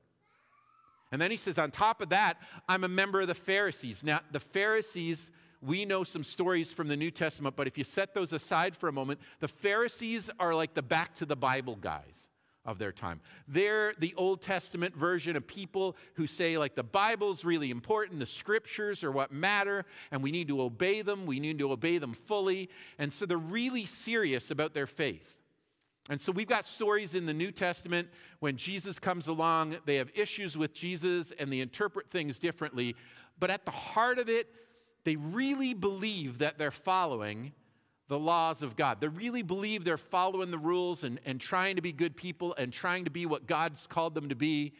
And 1.10 1.20
then 1.20 1.30
he 1.30 1.38
says, 1.38 1.58
on 1.58 1.70
top 1.70 2.02
of 2.02 2.10
that, 2.10 2.36
I'm 2.68 2.84
a 2.84 2.88
member 2.88 3.22
of 3.22 3.28
the 3.28 3.34
Pharisees. 3.34 4.04
Now, 4.04 4.20
the 4.30 4.40
Pharisees 4.40 5.30
we 5.60 5.84
know 5.84 6.04
some 6.04 6.22
stories 6.22 6.72
from 6.72 6.88
the 6.88 6.96
New 6.96 7.10
Testament, 7.10 7.56
but 7.56 7.66
if 7.66 7.76
you 7.76 7.82
set 7.82 8.14
those 8.14 8.32
aside 8.32 8.76
for 8.76 8.88
a 8.88 8.92
moment, 8.92 9.18
the 9.40 9.48
Pharisees 9.48 10.30
are 10.38 10.54
like 10.54 10.74
the 10.74 10.82
back 10.82 11.14
to 11.16 11.26
the 11.26 11.34
Bible 11.34 11.74
guys 11.74 12.27
of 12.68 12.78
their 12.78 12.92
time. 12.92 13.20
They're 13.48 13.94
the 13.98 14.14
Old 14.16 14.42
Testament 14.42 14.94
version 14.94 15.36
of 15.36 15.46
people 15.46 15.96
who 16.14 16.26
say, 16.26 16.58
like, 16.58 16.74
the 16.74 16.84
Bible's 16.84 17.42
really 17.42 17.70
important, 17.70 18.20
the 18.20 18.26
scriptures 18.26 19.02
are 19.02 19.10
what 19.10 19.32
matter, 19.32 19.86
and 20.10 20.22
we 20.22 20.30
need 20.30 20.48
to 20.48 20.60
obey 20.60 21.00
them, 21.00 21.24
we 21.24 21.40
need 21.40 21.58
to 21.60 21.72
obey 21.72 21.96
them 21.96 22.12
fully. 22.12 22.68
And 22.98 23.10
so 23.10 23.24
they're 23.24 23.38
really 23.38 23.86
serious 23.86 24.50
about 24.50 24.74
their 24.74 24.86
faith. 24.86 25.34
And 26.10 26.20
so 26.20 26.30
we've 26.30 26.46
got 26.46 26.66
stories 26.66 27.14
in 27.14 27.24
the 27.24 27.34
New 27.34 27.50
Testament 27.50 28.08
when 28.40 28.58
Jesus 28.58 28.98
comes 28.98 29.28
along, 29.28 29.76
they 29.86 29.96
have 29.96 30.10
issues 30.14 30.56
with 30.56 30.74
Jesus 30.74 31.32
and 31.38 31.50
they 31.50 31.60
interpret 31.60 32.10
things 32.10 32.38
differently. 32.38 32.96
But 33.40 33.50
at 33.50 33.64
the 33.64 33.70
heart 33.70 34.18
of 34.18 34.28
it, 34.28 34.46
they 35.04 35.16
really 35.16 35.72
believe 35.72 36.38
that 36.38 36.58
they're 36.58 36.70
following 36.70 37.52
the 38.08 38.18
laws 38.18 38.62
of 38.62 38.74
God. 38.74 39.00
They 39.00 39.08
really 39.08 39.42
believe 39.42 39.84
they're 39.84 39.98
following 39.98 40.50
the 40.50 40.58
rules 40.58 41.04
and, 41.04 41.20
and 41.24 41.40
trying 41.40 41.76
to 41.76 41.82
be 41.82 41.92
good 41.92 42.16
people 42.16 42.54
and 42.56 42.72
trying 42.72 43.04
to 43.04 43.10
be 43.10 43.26
what 43.26 43.46
God's 43.46 43.86
called 43.86 44.14
them 44.14 44.30
to 44.30 44.34
be. 44.34 44.72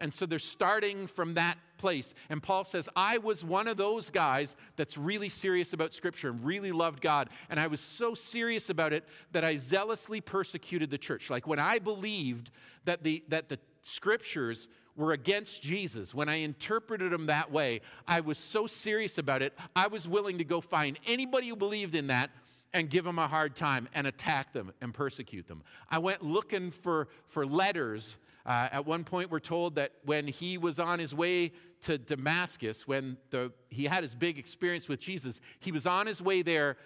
And 0.00 0.14
so 0.14 0.26
they're 0.26 0.38
starting 0.38 1.08
from 1.08 1.34
that 1.34 1.58
place. 1.76 2.14
And 2.30 2.40
Paul 2.40 2.64
says, 2.64 2.88
I 2.94 3.18
was 3.18 3.44
one 3.44 3.66
of 3.66 3.76
those 3.76 4.10
guys 4.10 4.54
that's 4.76 4.96
really 4.96 5.28
serious 5.28 5.72
about 5.72 5.92
Scripture 5.92 6.28
and 6.28 6.44
really 6.44 6.70
loved 6.70 7.00
God. 7.00 7.30
And 7.50 7.58
I 7.58 7.66
was 7.66 7.80
so 7.80 8.14
serious 8.14 8.70
about 8.70 8.92
it 8.92 9.04
that 9.32 9.44
I 9.44 9.56
zealously 9.56 10.20
persecuted 10.20 10.90
the 10.90 10.98
church. 10.98 11.30
Like 11.30 11.48
when 11.48 11.58
I 11.58 11.80
believed 11.80 12.52
that 12.84 13.02
the, 13.02 13.24
that 13.26 13.48
the 13.48 13.58
Scriptures 13.82 14.68
were 14.94 15.12
against 15.12 15.62
Jesus, 15.62 16.14
when 16.14 16.28
I 16.28 16.36
interpreted 16.36 17.10
them 17.10 17.26
that 17.26 17.50
way, 17.50 17.80
I 18.06 18.20
was 18.20 18.38
so 18.38 18.68
serious 18.68 19.18
about 19.18 19.42
it, 19.42 19.52
I 19.74 19.88
was 19.88 20.06
willing 20.06 20.38
to 20.38 20.44
go 20.44 20.60
find 20.60 20.96
anybody 21.06 21.48
who 21.48 21.56
believed 21.56 21.96
in 21.96 22.06
that 22.08 22.30
and 22.72 22.90
give 22.90 23.04
them 23.04 23.18
a 23.18 23.26
hard 23.26 23.56
time 23.56 23.88
and 23.94 24.06
attack 24.06 24.52
them 24.52 24.72
and 24.80 24.92
persecute 24.92 25.46
them. 25.46 25.62
I 25.90 25.98
went 25.98 26.22
looking 26.22 26.70
for, 26.70 27.08
for 27.26 27.46
letters. 27.46 28.16
Uh, 28.44 28.68
at 28.72 28.86
one 28.86 29.04
point, 29.04 29.30
we're 29.30 29.40
told 29.40 29.76
that 29.76 29.92
when 30.04 30.26
he 30.26 30.58
was 30.58 30.78
on 30.78 30.98
his 30.98 31.14
way 31.14 31.52
to 31.82 31.98
Damascus, 31.98 32.86
when 32.86 33.16
the, 33.30 33.52
he 33.70 33.84
had 33.84 34.02
his 34.02 34.14
big 34.14 34.38
experience 34.38 34.88
with 34.88 35.00
Jesus, 35.00 35.40
he 35.60 35.72
was 35.72 35.86
on 35.86 36.06
his 36.06 36.20
way 36.20 36.42
there 36.42 36.76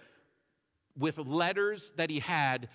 with 0.97 1.19
letters 1.19 1.93
that 1.97 2.11
he 2.11 2.19
had 2.19 2.69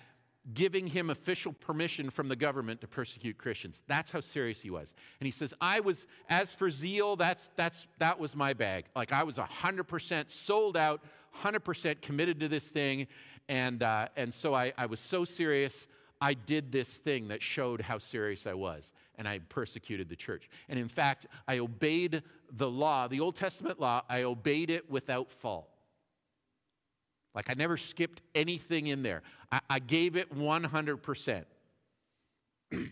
giving 0.54 0.86
him 0.86 1.10
official 1.10 1.52
permission 1.52 2.10
from 2.10 2.28
the 2.28 2.36
government 2.36 2.80
to 2.80 2.88
persecute 2.88 3.36
Christians. 3.38 3.82
That's 3.86 4.10
how 4.10 4.20
serious 4.20 4.60
he 4.60 4.70
was. 4.70 4.94
And 5.20 5.26
he 5.26 5.30
says, 5.30 5.52
I 5.60 5.80
was, 5.80 6.06
as 6.28 6.54
for 6.54 6.70
zeal, 6.70 7.16
that's, 7.16 7.50
that's, 7.56 7.86
that 7.98 8.18
was 8.18 8.34
my 8.34 8.54
bag. 8.54 8.86
Like 8.96 9.12
I 9.12 9.24
was 9.24 9.36
100% 9.36 10.30
sold 10.30 10.76
out, 10.76 11.02
100% 11.42 12.00
committed 12.00 12.40
to 12.40 12.48
this 12.48 12.70
thing. 12.70 13.08
And, 13.48 13.82
uh, 13.82 14.08
and 14.16 14.32
so 14.32 14.54
I, 14.54 14.72
I 14.78 14.86
was 14.86 15.00
so 15.00 15.24
serious, 15.24 15.86
I 16.20 16.34
did 16.34 16.72
this 16.72 16.98
thing 16.98 17.28
that 17.28 17.42
showed 17.42 17.80
how 17.80 17.98
serious 17.98 18.46
I 18.46 18.54
was. 18.54 18.92
And 19.16 19.28
I 19.28 19.40
persecuted 19.40 20.08
the 20.08 20.16
church. 20.16 20.48
And 20.68 20.78
in 20.78 20.88
fact, 20.88 21.26
I 21.46 21.58
obeyed 21.58 22.22
the 22.52 22.70
law, 22.70 23.08
the 23.08 23.20
Old 23.20 23.34
Testament 23.34 23.80
law, 23.80 24.02
I 24.08 24.22
obeyed 24.22 24.70
it 24.70 24.90
without 24.90 25.30
fault. 25.30 25.68
Like 27.38 27.50
I 27.50 27.54
never 27.54 27.76
skipped 27.76 28.20
anything 28.34 28.88
in 28.88 29.04
there. 29.04 29.22
I, 29.52 29.60
I 29.70 29.78
gave 29.78 30.16
it 30.16 30.36
100%. 30.36 31.44
and 32.72 32.90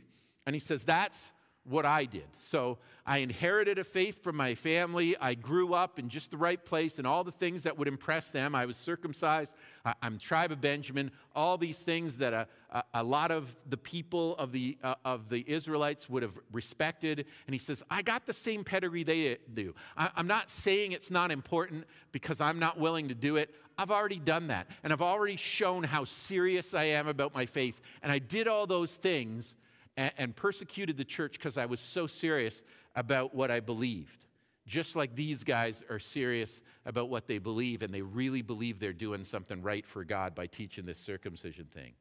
he 0.52 0.60
says, 0.60 0.84
That's 0.84 1.32
what 1.64 1.84
I 1.84 2.04
did. 2.04 2.28
So 2.34 2.78
I 3.04 3.18
inherited 3.18 3.78
a 3.78 3.84
faith 3.84 4.22
from 4.22 4.36
my 4.36 4.54
family. 4.54 5.16
I 5.20 5.34
grew 5.34 5.74
up 5.74 5.98
in 5.98 6.08
just 6.08 6.30
the 6.30 6.36
right 6.36 6.64
place 6.64 6.98
and 6.98 7.06
all 7.06 7.24
the 7.24 7.32
things 7.32 7.64
that 7.64 7.76
would 7.76 7.88
impress 7.88 8.30
them. 8.30 8.54
I 8.54 8.66
was 8.66 8.76
circumcised. 8.76 9.54
I, 9.84 9.94
am 10.02 10.18
tribe 10.18 10.52
of 10.52 10.60
Benjamin. 10.60 11.10
All 11.34 11.58
these 11.58 11.78
things 11.78 12.18
that 12.18 12.32
a, 12.32 12.46
a, 12.70 12.84
a 12.94 13.02
lot 13.02 13.30
of 13.32 13.54
the 13.68 13.76
people 13.76 14.36
of 14.36 14.52
the, 14.52 14.78
uh, 14.82 14.94
of 15.04 15.28
the 15.28 15.44
Israelites 15.48 16.08
would 16.08 16.22
have 16.22 16.38
respected. 16.52 17.26
And 17.46 17.54
he 17.54 17.58
says, 17.58 17.82
I 17.90 18.02
got 18.02 18.26
the 18.26 18.32
same 18.32 18.62
pedigree 18.62 19.02
they 19.04 19.38
do. 19.52 19.74
I, 19.96 20.10
I'm 20.16 20.26
not 20.26 20.50
saying 20.50 20.92
it's 20.92 21.10
not 21.10 21.30
important 21.30 21.84
because 22.12 22.40
I'm 22.40 22.58
not 22.58 22.78
willing 22.78 23.08
to 23.08 23.14
do 23.14 23.36
it. 23.36 23.54
I've 23.78 23.90
already 23.90 24.18
done 24.18 24.48
that. 24.48 24.68
And 24.82 24.92
I've 24.92 25.02
already 25.02 25.36
shown 25.36 25.82
how 25.82 26.04
serious 26.04 26.74
I 26.74 26.84
am 26.84 27.08
about 27.08 27.34
my 27.34 27.46
faith. 27.46 27.80
And 28.02 28.10
I 28.10 28.18
did 28.18 28.48
all 28.48 28.66
those 28.66 28.96
things 28.96 29.54
and, 29.96 30.12
and 30.16 30.36
persecuted 30.36 30.96
the 30.96 31.04
church 31.04 31.32
because 31.32 31.58
I 31.58 31.66
was 31.66 31.80
so 31.80 32.06
serious 32.06 32.62
about 32.94 33.34
what 33.34 33.50
I 33.50 33.60
believed. 33.60 34.24
Just 34.66 34.96
like 34.96 35.14
these 35.14 35.44
guys 35.44 35.84
are 35.88 35.98
serious 35.98 36.60
about 36.84 37.08
what 37.08 37.28
they 37.28 37.38
believe, 37.38 37.82
and 37.82 37.94
they 37.94 38.02
really 38.02 38.42
believe 38.42 38.80
they're 38.80 38.92
doing 38.92 39.22
something 39.22 39.62
right 39.62 39.86
for 39.86 40.02
God 40.02 40.34
by 40.34 40.46
teaching 40.46 40.86
this 40.86 40.98
circumcision 40.98 41.66
thing. 41.66 41.92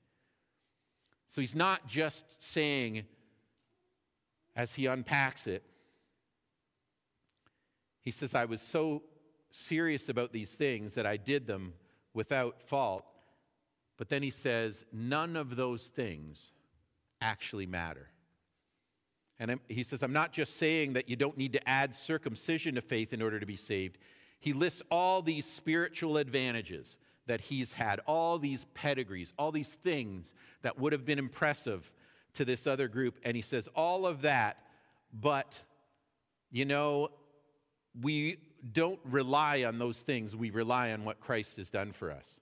So 1.27 1.41
he's 1.41 1.55
not 1.55 1.85
just 1.87 2.41
saying, 2.41 3.03
as 4.55 4.73
he 4.73 4.87
unpacks 4.87 5.45
it, 5.45 5.63
he 8.01 8.11
says, 8.11 8.33
I 8.33 8.45
was 8.45 8.61
so 8.61 9.03
serious 9.55 10.09
about 10.09 10.33
these 10.33 10.55
things 10.55 10.95
that 10.95 11.05
I 11.05 11.17
did 11.17 11.47
them 11.47 11.73
without 12.13 12.61
fault. 12.61 13.05
But 13.97 14.09
then 14.09 14.21
he 14.21 14.31
says, 14.31 14.83
none 14.91 15.35
of 15.35 15.55
those 15.55 15.87
things 15.87 16.51
actually 17.21 17.65
matter. 17.65 18.09
And 19.39 19.59
he 19.67 19.83
says, 19.83 20.01
I'm 20.03 20.13
not 20.13 20.31
just 20.31 20.57
saying 20.57 20.93
that 20.93 21.09
you 21.09 21.15
don't 21.15 21.37
need 21.37 21.53
to 21.53 21.69
add 21.69 21.95
circumcision 21.95 22.75
to 22.75 22.81
faith 22.81 23.13
in 23.13 23.21
order 23.21 23.39
to 23.39 23.45
be 23.45 23.55
saved. 23.55 23.97
He 24.39 24.53
lists 24.53 24.81
all 24.91 25.21
these 25.21 25.45
spiritual 25.45 26.17
advantages 26.17 26.97
that 27.27 27.41
he's 27.41 27.73
had, 27.73 27.99
all 28.05 28.37
these 28.37 28.65
pedigrees, 28.75 29.33
all 29.37 29.51
these 29.51 29.73
things 29.73 30.33
that 30.61 30.79
would 30.79 30.93
have 30.93 31.05
been 31.05 31.19
impressive 31.19 31.91
to 32.33 32.45
this 32.45 32.67
other 32.67 32.87
group. 32.87 33.17
And 33.23 33.35
he 33.35 33.41
says, 33.41 33.67
all 33.75 34.05
of 34.05 34.21
that, 34.21 34.57
but, 35.13 35.63
you 36.51 36.65
know, 36.65 37.09
we 38.01 38.37
don't 38.71 38.99
rely 39.03 39.63
on 39.63 39.77
those 39.77 40.01
things. 40.01 40.35
We 40.35 40.49
rely 40.49 40.91
on 40.91 41.05
what 41.05 41.19
Christ 41.19 41.57
has 41.57 41.69
done 41.69 41.91
for 41.91 42.11
us. 42.11 42.39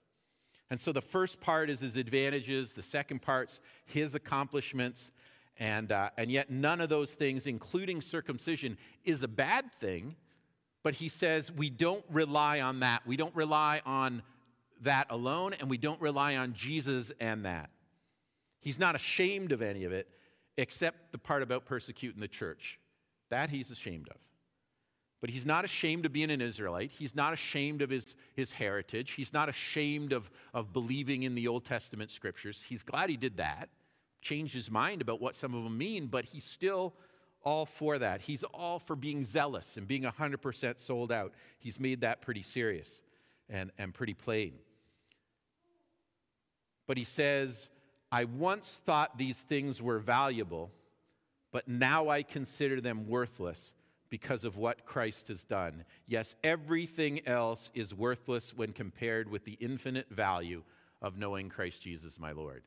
And 0.70 0.80
so 0.80 0.92
the 0.92 1.02
first 1.02 1.40
part 1.40 1.70
is 1.70 1.80
his 1.80 1.96
advantages, 1.96 2.72
the 2.72 2.82
second 2.82 3.22
part's 3.22 3.60
his 3.84 4.14
accomplishments, 4.14 5.12
and, 5.58 5.92
uh, 5.92 6.10
and 6.16 6.30
yet 6.30 6.50
none 6.50 6.80
of 6.80 6.88
those 6.88 7.14
things, 7.14 7.46
including 7.46 8.00
circumcision, 8.00 8.76
is 9.04 9.22
a 9.22 9.28
bad 9.28 9.72
thing. 9.72 10.16
But 10.82 10.94
he 10.94 11.08
says 11.08 11.52
we 11.52 11.70
don't 11.70 12.04
rely 12.10 12.60
on 12.60 12.80
that. 12.80 13.06
We 13.06 13.16
don't 13.16 13.34
rely 13.34 13.82
on 13.86 14.22
that 14.80 15.06
alone, 15.10 15.54
and 15.58 15.70
we 15.70 15.78
don't 15.78 16.00
rely 16.00 16.36
on 16.36 16.52
Jesus 16.54 17.12
and 17.20 17.44
that. 17.44 17.70
He's 18.60 18.78
not 18.78 18.94
ashamed 18.96 19.52
of 19.52 19.62
any 19.62 19.84
of 19.84 19.92
it, 19.92 20.08
except 20.56 21.12
the 21.12 21.18
part 21.18 21.42
about 21.42 21.66
persecuting 21.66 22.20
the 22.20 22.28
church. 22.28 22.78
That 23.30 23.50
he's 23.50 23.70
ashamed 23.70 24.08
of. 24.08 24.16
But 25.24 25.30
he's 25.30 25.46
not 25.46 25.64
ashamed 25.64 26.04
of 26.04 26.12
being 26.12 26.30
an 26.30 26.42
Israelite. 26.42 26.90
He's 26.90 27.14
not 27.16 27.32
ashamed 27.32 27.80
of 27.80 27.88
his, 27.88 28.14
his 28.34 28.52
heritage. 28.52 29.12
He's 29.12 29.32
not 29.32 29.48
ashamed 29.48 30.12
of, 30.12 30.30
of 30.52 30.74
believing 30.74 31.22
in 31.22 31.34
the 31.34 31.48
Old 31.48 31.64
Testament 31.64 32.10
scriptures. 32.10 32.62
He's 32.62 32.82
glad 32.82 33.08
he 33.08 33.16
did 33.16 33.38
that, 33.38 33.70
changed 34.20 34.52
his 34.52 34.70
mind 34.70 35.00
about 35.00 35.22
what 35.22 35.34
some 35.34 35.54
of 35.54 35.64
them 35.64 35.78
mean, 35.78 36.08
but 36.08 36.26
he's 36.26 36.44
still 36.44 36.92
all 37.42 37.64
for 37.64 37.96
that. 37.96 38.20
He's 38.20 38.44
all 38.52 38.78
for 38.78 38.94
being 38.96 39.24
zealous 39.24 39.78
and 39.78 39.88
being 39.88 40.02
100% 40.02 40.78
sold 40.78 41.10
out. 41.10 41.32
He's 41.58 41.80
made 41.80 42.02
that 42.02 42.20
pretty 42.20 42.42
serious 42.42 43.00
and, 43.48 43.70
and 43.78 43.94
pretty 43.94 44.12
plain. 44.12 44.52
But 46.86 46.98
he 46.98 47.04
says, 47.04 47.70
I 48.12 48.24
once 48.24 48.82
thought 48.84 49.16
these 49.16 49.40
things 49.40 49.80
were 49.80 50.00
valuable, 50.00 50.70
but 51.50 51.66
now 51.66 52.10
I 52.10 52.24
consider 52.24 52.78
them 52.78 53.08
worthless 53.08 53.72
because 54.14 54.44
of 54.44 54.56
what 54.56 54.86
Christ 54.86 55.26
has 55.26 55.42
done. 55.42 55.84
Yes, 56.06 56.36
everything 56.44 57.26
else 57.26 57.68
is 57.74 57.92
worthless 57.92 58.56
when 58.56 58.72
compared 58.72 59.28
with 59.28 59.44
the 59.44 59.56
infinite 59.58 60.08
value 60.08 60.62
of 61.02 61.18
knowing 61.18 61.48
Christ 61.48 61.82
Jesus, 61.82 62.20
my 62.20 62.30
Lord. 62.30 62.62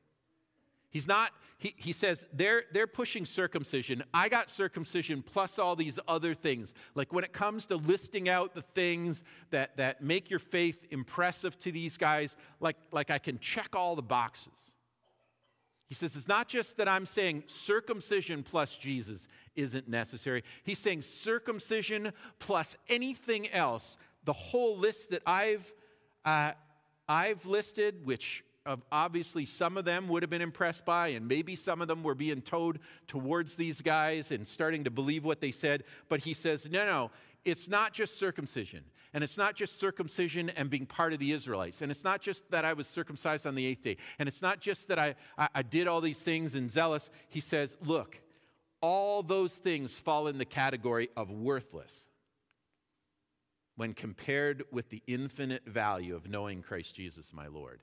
He's 0.89 1.08
not, 1.08 1.32
he, 1.58 1.74
he 1.77 1.94
says, 1.94 2.25
they're, 2.34 2.63
they're 2.74 2.86
pushing 2.86 3.25
circumcision. 3.25 4.04
I 4.13 4.27
got 4.27 4.50
circumcision 4.50 5.22
plus 5.22 5.58
all 5.58 5.77
these 5.77 6.00
other 6.06 6.34
things. 6.34 6.74
Like 6.96 7.13
when 7.13 7.24
it 7.24 7.32
comes 7.32 7.66
to 7.68 7.77
listing 7.77 8.27
out 8.27 8.54
the 8.54 8.62
things 8.62 9.24
that, 9.51 9.77
that 9.77 10.04
make 10.04 10.30
your 10.30 10.39
faith 10.39 10.86
impressive 10.92 11.58
to 11.60 11.72
these 11.72 11.96
guys, 11.96 12.36
like, 12.60 12.75
like 12.92 13.10
I 13.10 13.20
can 13.20 13.39
check 13.39 13.70
all 13.74 13.96
the 13.96 14.01
boxes. 14.01 14.74
He 15.88 15.96
says 15.96 16.15
it's 16.15 16.27
not 16.27 16.48
just 16.48 16.77
that 16.77 16.88
I'm 16.88 17.06
saying 17.06 17.44
circumcision 17.48 18.44
plus 18.44 18.77
Jesus 18.77 19.27
isn't 19.56 19.88
necessary. 19.88 20.44
He's 20.63 20.79
saying 20.79 21.01
circumcision 21.01 22.12
plus 22.39 22.77
anything 22.89 23.50
else. 23.51 23.98
The 24.25 24.34
whole 24.34 24.77
list 24.77 25.12
that 25.12 25.22
I've, 25.25 25.72
uh, 26.25 26.51
I've 27.08 27.46
listed, 27.46 28.06
which 28.06 28.44
obviously 28.91 29.46
some 29.46 29.77
of 29.77 29.86
them 29.86 30.10
would 30.10 30.24
have 30.24 30.29
been 30.29 30.41
impressed 30.41 30.86
by, 30.86 31.10
and 31.10 31.25
maybe 31.25 31.56
some 31.56 31.82
of 31.82 31.88
them 31.88 32.03
were 32.03 32.15
being 32.15 32.41
towed 32.41 32.79
towards 33.08 33.56
these 33.56 33.82
guys 33.82 34.32
and 34.32 34.46
starting 34.46 34.84
to 34.84 34.91
believe 34.91 35.24
what 35.24 35.39
they 35.39 35.51
said. 35.51 35.86
But 36.10 36.20
he 36.20 36.34
says, 36.34 36.70
no, 36.70 36.86
no, 36.86 37.12
it's 37.46 37.70
not 37.70 37.94
just 37.94 38.20
circumcision. 38.20 38.84
And 39.14 39.24
it's 39.24 39.38
not 39.38 39.56
just 39.56 39.80
circumcision 39.80 40.50
and 40.50 40.70
being 40.70 40.86
part 40.86 41.14
of 41.14 41.20
the 41.20 41.32
Israelites. 41.32 41.82
And 41.82 41.92
it's 41.92 42.04
not 42.04 42.22
just 42.22 42.50
that 42.52 42.66
I 42.66 42.74
was 42.74 42.88
circumcised 42.88 43.48
on 43.48 43.56
the 43.56 43.66
eighth 43.66 43.84
day. 43.84 43.98
And 44.20 44.28
it's 44.28 44.42
not 44.42 44.60
just 44.60 44.90
that 44.90 45.00
I, 45.00 45.16
I, 45.38 45.48
I 45.56 45.62
did 45.62 45.88
all 45.88 46.02
these 46.02 46.20
things 46.20 46.56
and 46.56 46.70
zealous. 46.70 47.10
He 47.30 47.40
says, 47.40 47.78
look, 47.82 48.22
all 48.82 49.24
those 49.24 49.58
things 49.58 49.98
fall 49.98 50.28
in 50.28 50.38
the 50.38 50.46
category 50.46 51.10
of 51.16 51.32
worthless 51.32 52.08
when 53.76 53.94
compared 53.94 54.64
with 54.72 54.90
the 54.90 55.04
infinite 55.08 55.66
value 55.66 56.16
of 56.16 56.30
knowing 56.30 56.62
Christ 56.62 56.96
Jesus, 56.96 57.34
my 57.34 57.48
Lord. 57.48 57.82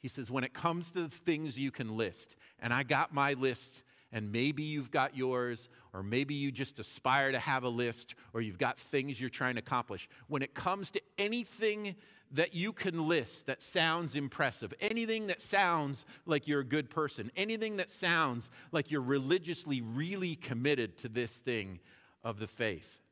He 0.00 0.08
says, 0.08 0.30
when 0.30 0.44
it 0.44 0.54
comes 0.54 0.92
to 0.92 1.02
the 1.02 1.08
things 1.08 1.58
you 1.58 1.70
can 1.70 1.96
list, 1.96 2.36
and 2.60 2.72
I 2.72 2.84
got 2.84 3.12
my 3.12 3.32
list, 3.32 3.82
and 4.16 4.32
maybe 4.32 4.62
you've 4.62 4.90
got 4.90 5.14
yours, 5.14 5.68
or 5.92 6.02
maybe 6.02 6.32
you 6.32 6.50
just 6.50 6.78
aspire 6.78 7.32
to 7.32 7.38
have 7.38 7.64
a 7.64 7.68
list, 7.68 8.14
or 8.32 8.40
you've 8.40 8.56
got 8.56 8.80
things 8.80 9.20
you're 9.20 9.28
trying 9.28 9.56
to 9.56 9.58
accomplish. 9.58 10.08
When 10.26 10.40
it 10.40 10.54
comes 10.54 10.90
to 10.92 11.02
anything 11.18 11.96
that 12.32 12.54
you 12.54 12.72
can 12.72 13.06
list 13.06 13.44
that 13.44 13.62
sounds 13.62 14.16
impressive, 14.16 14.72
anything 14.80 15.26
that 15.26 15.42
sounds 15.42 16.06
like 16.24 16.48
you're 16.48 16.60
a 16.60 16.64
good 16.64 16.88
person, 16.88 17.30
anything 17.36 17.76
that 17.76 17.90
sounds 17.90 18.48
like 18.72 18.90
you're 18.90 19.02
religiously 19.02 19.82
really 19.82 20.34
committed 20.34 20.96
to 20.96 21.10
this 21.10 21.32
thing 21.32 21.78
of 22.24 22.38
the 22.38 22.46
faith, 22.46 23.02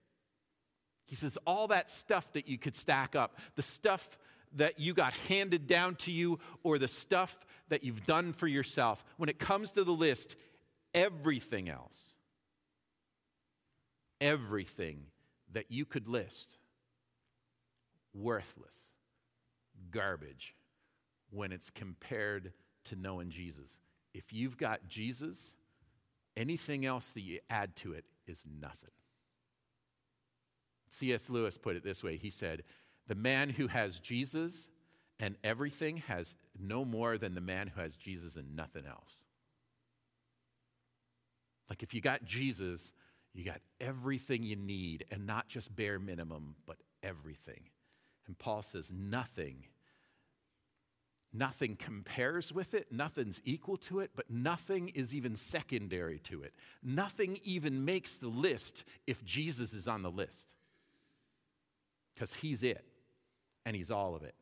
he 1.04 1.14
says, 1.14 1.37
all 1.46 1.68
that 1.68 1.90
stuff 1.90 2.32
that 2.32 2.49
you 2.49 2.56
could 2.56 2.76
stack 2.76 3.14
up, 3.14 3.38
the 3.56 3.62
stuff 3.62 4.16
that 4.54 4.80
you 4.80 4.94
got 4.94 5.12
handed 5.28 5.66
down 5.66 5.96
to 5.96 6.11
you, 6.11 6.38
or 6.62 6.78
the 6.78 6.88
stuff 6.88 7.44
that 7.68 7.84
you've 7.84 8.06
done 8.06 8.32
for 8.32 8.46
yourself, 8.46 9.04
when 9.18 9.28
it 9.28 9.38
comes 9.38 9.73
to 9.73 9.84
the 9.84 9.92
list, 9.92 10.37
everything 10.94 11.68
else, 11.68 12.14
everything 14.20 15.06
that 15.52 15.70
you 15.70 15.84
could 15.84 16.08
list, 16.08 16.56
worthless, 18.14 18.92
garbage, 19.90 20.54
when 21.30 21.52
it's 21.52 21.70
compared 21.70 22.52
to 22.84 22.96
knowing 22.96 23.30
Jesus. 23.30 23.78
If 24.12 24.32
you've 24.32 24.56
got 24.56 24.88
Jesus, 24.88 25.52
anything 26.36 26.86
else 26.86 27.08
that 27.10 27.22
you 27.22 27.40
add 27.50 27.74
to 27.76 27.92
it 27.92 28.04
is 28.26 28.44
nothing. 28.60 28.90
C.S. 30.90 31.28
Lewis 31.28 31.58
put 31.58 31.76
it 31.76 31.82
this 31.82 32.04
way 32.04 32.16
He 32.16 32.30
said, 32.30 32.62
The 33.08 33.16
man 33.16 33.50
who 33.50 33.66
has 33.66 33.98
Jesus 33.98 34.68
and 35.18 35.36
everything 35.42 35.98
has 35.98 36.34
no 36.58 36.84
more 36.84 37.18
than 37.18 37.34
the 37.34 37.40
man 37.40 37.68
who 37.68 37.80
has 37.80 37.96
Jesus 37.96 38.36
and 38.36 38.54
nothing 38.54 38.84
else. 38.86 39.23
Like 41.68 41.83
if 41.83 41.94
you 41.94 42.00
got 42.00 42.25
Jesus, 42.25 42.92
you 43.33 43.44
got 43.44 43.61
everything 43.80 44.42
you 44.42 44.56
need, 44.56 45.04
and 45.11 45.26
not 45.26 45.49
just 45.49 45.75
bare 45.75 45.99
minimum, 45.99 46.54
but 46.66 46.76
everything. 47.02 47.62
And 48.26 48.38
Paul 48.38 48.62
says, 48.62 48.92
nothing, 48.92 49.66
nothing 51.33 51.76
compares 51.76 52.52
with 52.52 52.75
it, 52.75 52.92
nothing's 52.92 53.42
equal 53.44 53.76
to 53.78 54.00
it, 54.00 54.12
but 54.14 54.30
nothing 54.30 54.90
is 54.90 55.14
even 55.14 55.37
secondary 55.37 56.18
to 56.21 56.42
it. 56.42 56.54
Nothing 56.83 57.38
even 57.44 57.85
makes 57.85 58.18
the 58.18 58.28
list 58.28 58.85
if 59.06 59.25
Jesus 59.25 59.73
is 59.73 59.88
on 59.88 60.02
the 60.02 60.11
list 60.11 60.54
because 62.14 62.35
he's 62.35 62.62
it 62.62 62.85
and 63.66 63.75
he's 63.75 63.90
all 63.90 64.14
of 64.14 64.23
it. 64.23 64.35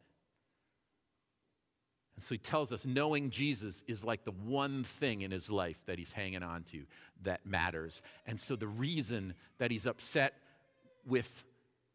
And 2.23 2.26
so 2.29 2.35
he 2.37 2.38
tells 2.38 2.71
us 2.73 2.87
knowing 2.87 3.31
Jesus 3.31 3.83
is 3.88 4.05
like 4.05 4.25
the 4.25 4.31
one 4.31 4.85
thing 4.85 5.23
in 5.23 5.33
his 5.33 5.50
life 5.50 5.83
that 5.87 5.99
he's 5.99 6.12
hanging 6.12 6.45
on 6.45 6.62
to 6.71 6.85
that 7.25 7.45
matters. 7.45 8.00
And 8.29 8.38
so 8.38 8.55
the 8.55 8.69
reason 8.69 9.35
that 9.59 9.73
he's 9.73 9.88
upset 9.88 10.35
with 11.05 11.43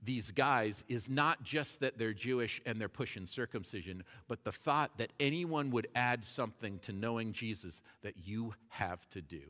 these 0.04 0.32
guys 0.32 0.84
is 0.90 1.10
not 1.10 1.44
just 1.44 1.80
that 1.80 1.98
they're 1.98 2.12
Jewish 2.12 2.62
and 2.66 2.78
they're 2.78 2.90
pushing 2.90 3.26
circumcision, 3.26 4.04
but 4.28 4.44
the 4.44 4.52
thought 4.52 4.98
that 4.98 5.14
anyone 5.18 5.72
would 5.72 5.88
add 5.96 6.26
something 6.26 6.80
to 6.80 6.92
knowing 6.92 7.32
Jesus 7.32 7.82
that 8.02 8.16
you 8.26 8.54
have 8.68 9.10
to 9.12 9.22
do. 9.22 9.44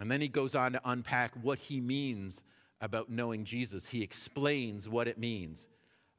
And 0.00 0.10
then 0.10 0.20
he 0.20 0.26
goes 0.26 0.56
on 0.56 0.72
to 0.72 0.80
unpack 0.84 1.34
what 1.40 1.60
he 1.60 1.80
means 1.80 2.42
about 2.80 3.10
knowing 3.10 3.44
Jesus. 3.44 3.86
He 3.86 4.02
explains 4.02 4.88
what 4.88 5.06
it 5.06 5.18
means 5.18 5.68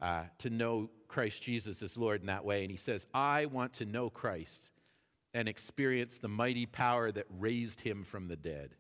uh, 0.02 0.24
to 0.38 0.50
know 0.50 0.90
Christ 1.10 1.44
Jesus 1.44 1.84
as 1.84 1.98
Lord 1.98 2.22
in 2.22 2.28
that 2.28 2.46
way. 2.46 2.62
And 2.62 2.72
he 2.72 2.78
says, 2.78 3.06
I 3.14 3.48
want 3.48 3.74
to 3.74 3.86
know 3.86 4.10
Christ 4.10 4.72
and 5.34 5.50
experience 5.50 6.20
the 6.20 6.30
mighty 6.30 6.66
power 6.66 7.12
that 7.12 7.26
raised 7.38 7.82
him 7.82 8.06
from 8.06 8.30
the 8.30 8.38
dead. 8.38 8.76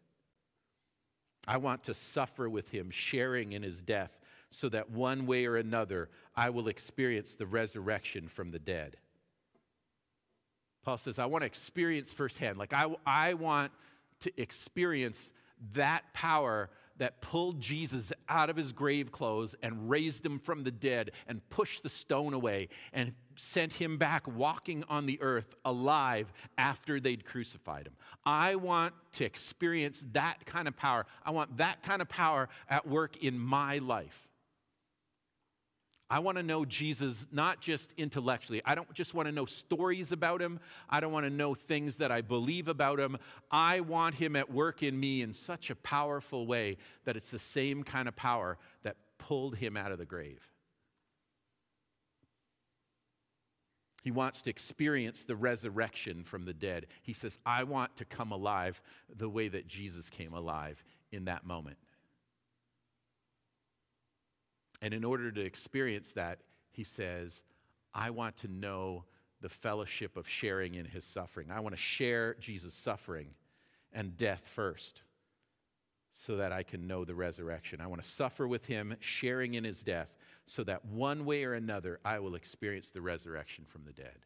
I 1.47 1.57
want 1.57 1.83
to 1.85 1.93
suffer 1.93 2.47
with 2.47 2.69
him, 2.69 2.89
sharing 2.91 3.51
in 3.53 3.63
his 3.63 3.81
death, 3.81 4.17
so 4.51 4.69
that 4.69 4.89
one 4.89 5.25
way 5.25 5.45
or 5.45 5.57
another 5.57 6.09
I 6.35 6.49
will 6.51 6.67
experience 6.67 7.35
the 7.35 7.45
resurrection 7.45 8.27
from 8.27 8.49
the 8.49 8.59
dead. 8.59 8.97
Paul 10.83 10.97
says, 10.97 11.19
I 11.19 11.25
want 11.25 11.41
to 11.41 11.47
experience 11.47 12.13
firsthand. 12.13 12.57
Like, 12.57 12.73
I, 12.73 12.87
I 13.05 13.33
want 13.33 13.71
to 14.21 14.41
experience 14.41 15.31
that 15.73 16.03
power 16.13 16.69
that 16.99 17.21
pulled 17.21 17.59
Jesus 17.59 18.13
out 18.29 18.49
of 18.49 18.55
his 18.55 18.71
grave 18.71 19.11
clothes 19.11 19.55
and 19.63 19.89
raised 19.89 20.25
him 20.25 20.39
from 20.39 20.63
the 20.63 20.71
dead 20.71 21.11
and 21.27 21.47
pushed 21.49 21.83
the 21.83 21.89
stone 21.89 22.33
away 22.33 22.69
and 22.93 23.13
sent 23.35 23.73
him 23.73 23.97
back 23.97 24.27
walking 24.27 24.83
on 24.89 25.05
the 25.05 25.19
earth 25.21 25.55
alive 25.65 26.31
after 26.57 26.99
they'd 26.99 27.25
crucified 27.25 27.87
him. 27.87 27.93
I 28.25 28.55
want 28.55 28.93
to 29.13 29.25
experience 29.25 30.05
that 30.11 30.45
kind 30.45 30.67
of 30.67 30.75
power. 30.75 31.05
I 31.25 31.31
want 31.31 31.57
that 31.57 31.81
kind 31.81 32.01
of 32.01 32.09
power 32.09 32.49
at 32.69 32.87
work 32.87 33.17
in 33.23 33.39
my 33.39 33.79
life. 33.79 34.28
I 36.11 36.19
want 36.19 36.37
to 36.37 36.43
know 36.43 36.65
Jesus 36.65 37.27
not 37.31 37.61
just 37.61 37.93
intellectually. 37.95 38.61
I 38.65 38.73
don't 38.73 38.91
just 38.93 39.13
want 39.13 39.27
to 39.27 39.31
know 39.31 39.45
stories 39.45 40.11
about 40.11 40.41
him. 40.41 40.59
I 40.89 40.99
don't 40.99 41.11
want 41.11 41.25
to 41.25 41.29
know 41.29 41.53
things 41.53 41.97
that 41.97 42.11
I 42.11 42.21
believe 42.21 42.67
about 42.67 42.99
him. 42.99 43.17
I 43.51 43.81
want 43.81 44.15
him 44.15 44.35
at 44.35 44.51
work 44.51 44.81
in 44.81 44.99
me 44.99 45.21
in 45.21 45.33
such 45.33 45.69
a 45.69 45.75
powerful 45.75 46.47
way 46.47 46.77
that 47.05 47.15
it's 47.15 47.29
the 47.29 47.37
same 47.37 47.83
kind 47.83 48.07
of 48.07 48.15
power 48.15 48.57
that 48.81 48.95
pulled 49.19 49.57
him 49.57 49.77
out 49.77 49.91
of 49.91 49.99
the 49.99 50.05
grave. 50.05 50.51
He 54.03 54.11
wants 54.11 54.41
to 54.43 54.49
experience 54.49 55.25
the 55.25 55.35
resurrection 55.35 56.23
from 56.23 56.45
the 56.45 56.53
dead. 56.53 56.87
He 57.03 57.13
says, 57.13 57.37
I 57.45 57.65
want 57.65 57.97
to 57.97 58.05
come 58.05 58.31
alive 58.31 58.81
the 59.15 59.29
way 59.29 59.49
that 59.49 59.67
Jesus 59.67 60.09
came 60.09 60.33
alive 60.33 60.83
in 61.11 61.25
that 61.25 61.45
moment. 61.45 61.77
And 64.81 64.93
in 64.93 65.03
order 65.03 65.31
to 65.31 65.41
experience 65.41 66.13
that, 66.13 66.39
he 66.71 66.83
says, 66.83 67.43
I 67.93 68.11
want 68.11 68.37
to 68.37 68.47
know 68.47 69.05
the 69.41 69.49
fellowship 69.49 70.17
of 70.17 70.27
sharing 70.27 70.75
in 70.75 70.85
his 70.85 71.05
suffering. 71.05 71.49
I 71.51 71.59
want 71.59 71.75
to 71.75 71.81
share 71.81 72.35
Jesus' 72.35 72.73
suffering 72.73 73.29
and 73.93 74.15
death 74.17 74.47
first 74.47 75.01
so 76.11 76.37
that 76.37 76.51
I 76.51 76.63
can 76.63 76.87
know 76.87 77.05
the 77.05 77.15
resurrection. 77.15 77.81
I 77.81 77.87
want 77.87 78.01
to 78.01 78.07
suffer 78.07 78.47
with 78.47 78.65
him, 78.65 78.95
sharing 78.99 79.53
in 79.53 79.63
his 79.63 79.83
death, 79.83 80.15
so 80.45 80.63
that 80.63 80.85
one 80.85 81.25
way 81.25 81.43
or 81.43 81.53
another 81.53 81.99
I 82.03 82.19
will 82.19 82.35
experience 82.35 82.89
the 82.89 83.01
resurrection 83.01 83.65
from 83.65 83.83
the 83.85 83.93
dead. 83.93 84.25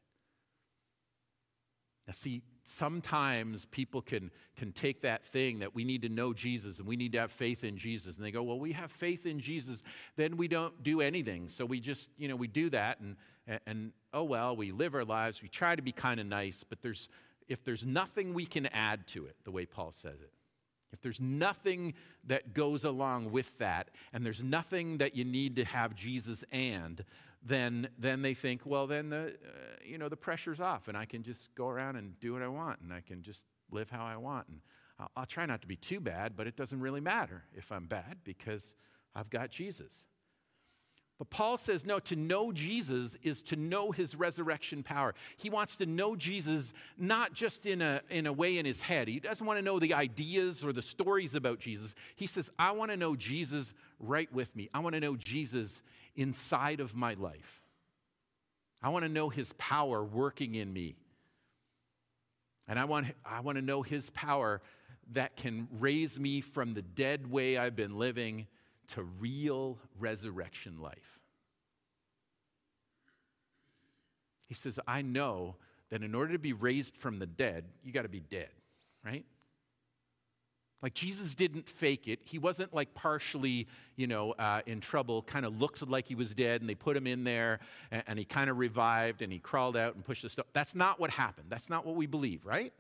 Now, 2.08 2.14
see, 2.14 2.42
sometimes 2.66 3.66
people 3.66 4.02
can, 4.02 4.32
can 4.58 4.72
take 4.72 5.02
that 5.02 5.24
thing 5.24 5.60
that 5.60 5.74
we 5.74 5.84
need 5.84 6.02
to 6.02 6.10
know 6.10 6.34
Jesus 6.34 6.80
and 6.80 6.88
we 6.88 6.96
need 6.96 7.14
to 7.14 7.20
have 7.20 7.32
faith 7.32 7.64
in 7.64 7.78
Jesus, 7.78 8.18
and 8.18 8.26
they 8.26 8.32
go, 8.32 8.44
Well, 8.44 8.60
we 8.60 8.74
have 8.74 8.92
faith 8.92 9.26
in 9.26 9.40
Jesus, 9.40 9.84
then 10.16 10.38
we 10.38 10.48
don't 10.48 10.84
do 10.84 11.02
anything. 11.02 11.50
So 11.50 11.66
we 11.66 11.80
just, 11.80 12.10
you 12.18 12.28
know, 12.28 12.36
we 12.36 12.48
do 12.48 12.70
that, 12.72 13.00
and, 13.00 13.16
and 13.66 13.92
oh, 14.14 14.24
well, 14.24 14.56
we 14.56 14.72
live 14.72 14.96
our 14.96 15.06
lives, 15.06 15.42
we 15.42 15.50
try 15.50 15.76
to 15.76 15.82
be 15.82 15.92
kind 15.92 16.20
of 16.20 16.26
nice, 16.26 16.64
but 16.64 16.82
there's, 16.82 17.10
if 17.48 17.64
there's 17.64 17.86
nothing 17.86 18.34
we 18.34 18.46
can 18.46 18.68
add 18.68 19.08
to 19.08 19.26
it, 19.26 19.36
the 19.44 19.52
way 19.52 19.66
Paul 19.66 19.92
says 19.92 20.22
it, 20.22 20.32
if 20.92 21.02
there's 21.02 21.20
nothing 21.20 21.96
that 22.28 22.54
goes 22.54 22.84
along 22.84 23.32
with 23.32 23.58
that, 23.58 23.90
and 24.14 24.26
there's 24.26 24.44
nothing 24.44 25.00
that 25.00 25.16
you 25.16 25.26
need 25.26 25.56
to 25.56 25.66
have 25.66 25.96
Jesus 25.96 26.44
and, 26.52 27.04
then, 27.46 27.90
then 27.98 28.22
they 28.22 28.34
think, 28.34 28.62
well, 28.66 28.88
then 28.88 29.10
the, 29.10 29.28
uh, 29.28 29.30
you 29.84 29.98
know, 29.98 30.10
the 30.10 30.18
pressure's 30.18 30.60
off 30.60 30.88
and 30.88 30.98
I 30.98 31.06
can 31.06 31.24
just 31.24 31.54
go 31.56 31.68
around 31.68 31.98
and 31.98 32.20
do 32.20 32.34
what 32.34 32.42
I 32.42 32.48
want 32.48 32.80
and 32.82 32.94
I 32.94 33.02
can 33.02 33.22
just 33.22 33.46
live 33.72 33.90
how 33.90 34.06
I 34.06 34.18
want. 34.18 34.48
And 34.48 34.62
I'll, 35.00 35.12
I'll 35.18 35.26
try 35.26 35.46
not 35.46 35.62
to 35.62 35.68
be 35.68 35.76
too 35.76 36.00
bad, 36.00 36.36
but 36.36 36.48
it 36.48 36.56
doesn't 36.56 36.80
really 36.80 37.02
matter 37.02 37.44
if 37.54 37.72
I'm 37.72 37.86
bad 37.86 38.18
because 38.24 38.76
I've 39.16 39.30
got 39.30 39.50
Jesus. 39.50 40.06
But 41.24 41.30
Paul 41.30 41.58
says, 41.58 41.86
no, 41.86 42.00
to 42.00 42.18
know 42.18 42.52
Jesus 42.52 43.18
is 43.24 43.42
to 43.44 43.56
know 43.56 43.92
his 43.92 44.14
resurrection 44.14 44.84
power. 44.84 45.16
He 45.38 45.50
wants 45.50 45.78
to 45.78 45.86
know 45.86 46.18
Jesus 46.18 46.74
not 46.98 47.32
just 47.32 47.66
in 47.66 47.82
a, 47.82 48.02
in 48.10 48.28
a 48.28 48.34
way 48.34 48.58
in 48.58 48.66
his 48.66 48.82
head. 48.82 49.08
He 49.08 49.22
doesn't 49.22 49.48
want 49.48 49.58
to 49.58 49.64
know 49.64 49.80
the 49.80 49.94
ideas 49.94 50.66
or 50.66 50.74
the 50.74 50.82
stories 50.82 51.34
about 51.34 51.60
Jesus. 51.60 51.96
He 52.18 52.28
says, 52.28 52.52
I 52.60 52.72
want 52.72 52.92
to 52.92 52.98
know 52.98 53.16
Jesus 53.16 53.74
right 54.02 54.30
with 54.34 54.54
me. 54.54 54.70
I 54.74 54.80
want 54.80 54.96
to 54.96 55.00
know 55.00 55.16
Jesus 55.16 55.82
inside 56.18 56.82
of 56.82 56.94
my 56.94 57.14
life. 57.14 57.62
I 58.82 58.90
want 58.90 59.06
to 59.06 59.10
know 59.10 59.30
his 59.30 59.54
power 59.54 60.04
working 60.04 60.56
in 60.56 60.74
me. 60.74 60.98
And 62.68 62.78
I 62.78 62.84
want, 62.84 63.08
I 63.24 63.40
want 63.40 63.58
to 63.58 63.62
know 63.62 63.82
his 63.82 64.10
power 64.10 64.62
that 65.14 65.38
can 65.38 65.70
raise 65.80 66.20
me 66.20 66.42
from 66.42 66.74
the 66.74 66.82
dead 66.82 67.32
way 67.32 67.58
I've 67.58 67.78
been 67.78 67.98
living 67.98 68.48
to 68.88 69.04
real 69.04 69.80
resurrection 70.00 70.80
life. 70.80 71.20
He 74.48 74.54
says, 74.54 74.80
I 74.88 75.02
know 75.02 75.56
that 75.90 76.04
in 76.04 76.14
order 76.16 76.34
to 76.34 76.40
be 76.40 76.54
raised 76.54 76.96
from 76.96 77.20
the 77.20 77.26
dead, 77.26 77.66
you 77.84 77.92
got 77.92 78.04
to 78.04 78.10
be 78.10 78.20
dead, 78.20 78.50
right? 79.06 79.26
Like 80.82 80.94
Jesus 80.94 81.34
didn't 81.34 81.70
fake 81.70 82.10
it. 82.10 82.20
He 82.24 82.38
wasn't 82.38 82.74
like 82.74 82.94
partially, 82.94 83.68
you 83.96 84.06
know, 84.06 84.32
uh, 84.34 84.62
in 84.66 84.82
trouble, 84.82 85.22
kind 85.22 85.46
of 85.46 85.60
looked 85.60 85.88
like 85.88 86.08
he 86.08 86.16
was 86.16 86.34
dead, 86.34 86.60
and 86.60 86.70
they 86.70 86.76
put 86.76 86.98
him 86.98 87.08
in 87.08 87.24
there, 87.24 87.60
and, 87.90 88.04
and 88.06 88.20
he 88.20 88.26
kind 88.26 88.50
of 88.50 88.60
revived, 88.60 89.22
and 89.22 89.32
he 89.32 89.40
crawled 89.40 89.78
out 89.78 89.96
and 89.96 90.04
pushed 90.04 90.24
the 90.24 90.30
stone. 90.30 90.46
That's 90.52 90.76
not 90.76 91.00
what 91.00 91.10
happened. 91.10 91.48
That's 91.50 91.70
not 91.70 91.86
what 91.86 91.96
we 91.96 92.06
believe, 92.06 92.46
right? 92.46 92.74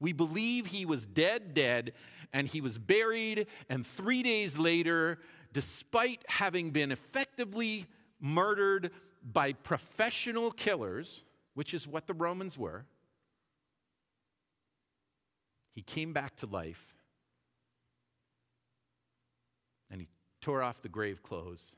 We 0.00 0.12
believe 0.12 0.66
he 0.66 0.86
was 0.86 1.06
dead, 1.06 1.54
dead, 1.54 1.92
and 2.32 2.46
he 2.46 2.60
was 2.60 2.78
buried, 2.78 3.46
and 3.68 3.86
three 3.86 4.22
days 4.22 4.56
later, 4.58 5.18
despite 5.52 6.22
having 6.28 6.70
been 6.70 6.92
effectively 6.92 7.86
murdered 8.20 8.90
by 9.24 9.52
professional 9.52 10.50
killers, 10.50 11.24
which 11.54 11.74
is 11.74 11.86
what 11.86 12.06
the 12.06 12.14
Romans 12.14 12.56
were, 12.56 12.84
he 15.74 15.82
came 15.82 16.12
back 16.12 16.36
to 16.36 16.46
life 16.46 16.94
and 19.90 20.00
he 20.00 20.08
tore 20.40 20.62
off 20.62 20.82
the 20.82 20.88
grave 20.88 21.22
clothes. 21.22 21.76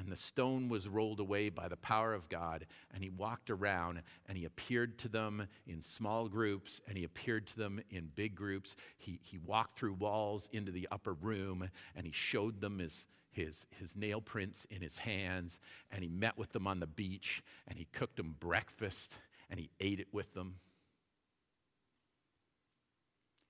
And 0.00 0.10
the 0.10 0.16
stone 0.16 0.70
was 0.70 0.88
rolled 0.88 1.20
away 1.20 1.50
by 1.50 1.68
the 1.68 1.76
power 1.76 2.14
of 2.14 2.30
God. 2.30 2.66
And 2.94 3.04
he 3.04 3.10
walked 3.10 3.50
around 3.50 4.02
and 4.26 4.38
he 4.38 4.46
appeared 4.46 4.98
to 5.00 5.08
them 5.08 5.46
in 5.66 5.82
small 5.82 6.26
groups 6.26 6.80
and 6.88 6.96
he 6.96 7.04
appeared 7.04 7.46
to 7.48 7.58
them 7.58 7.82
in 7.90 8.10
big 8.14 8.34
groups. 8.34 8.76
He, 8.96 9.20
he 9.22 9.36
walked 9.36 9.78
through 9.78 9.94
walls 9.94 10.48
into 10.52 10.72
the 10.72 10.88
upper 10.90 11.12
room 11.12 11.68
and 11.94 12.06
he 12.06 12.12
showed 12.12 12.62
them 12.62 12.78
his, 12.78 13.04
his, 13.30 13.66
his 13.78 13.94
nail 13.94 14.22
prints 14.22 14.66
in 14.70 14.80
his 14.80 14.96
hands. 14.96 15.60
And 15.92 16.02
he 16.02 16.08
met 16.08 16.38
with 16.38 16.52
them 16.52 16.66
on 16.66 16.80
the 16.80 16.86
beach 16.86 17.42
and 17.68 17.78
he 17.78 17.86
cooked 17.92 18.16
them 18.16 18.36
breakfast 18.40 19.18
and 19.50 19.60
he 19.60 19.68
ate 19.80 20.00
it 20.00 20.08
with 20.12 20.32
them. 20.32 20.56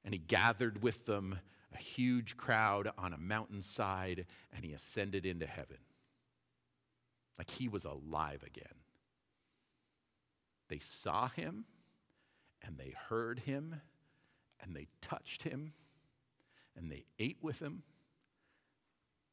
And 0.05 0.13
he 0.13 0.19
gathered 0.19 0.83
with 0.83 1.07
them 1.07 1.39
a 1.73 1.79
huge 1.79 2.37
crowd 2.37 2.91
on 2.99 3.13
a 3.13 3.19
mountainside 3.19 4.27
and 4.53 4.65
he 4.65 4.73
ascended 4.73 5.25
into 5.25 5.47
heaven. 5.47 5.77
Like 7.41 7.53
he 7.53 7.69
was 7.69 7.87
alive 7.87 8.43
again. 8.47 8.67
They 10.69 10.79
saw 10.79 11.29
him 11.29 11.65
and 12.61 12.77
they 12.77 12.93
heard 13.09 13.39
him 13.39 13.81
and 14.63 14.77
they 14.77 14.89
touched 15.01 15.45
him 15.45 15.73
and 16.77 16.93
they 16.93 17.07
ate 17.19 17.39
with 17.41 17.59
him 17.59 17.83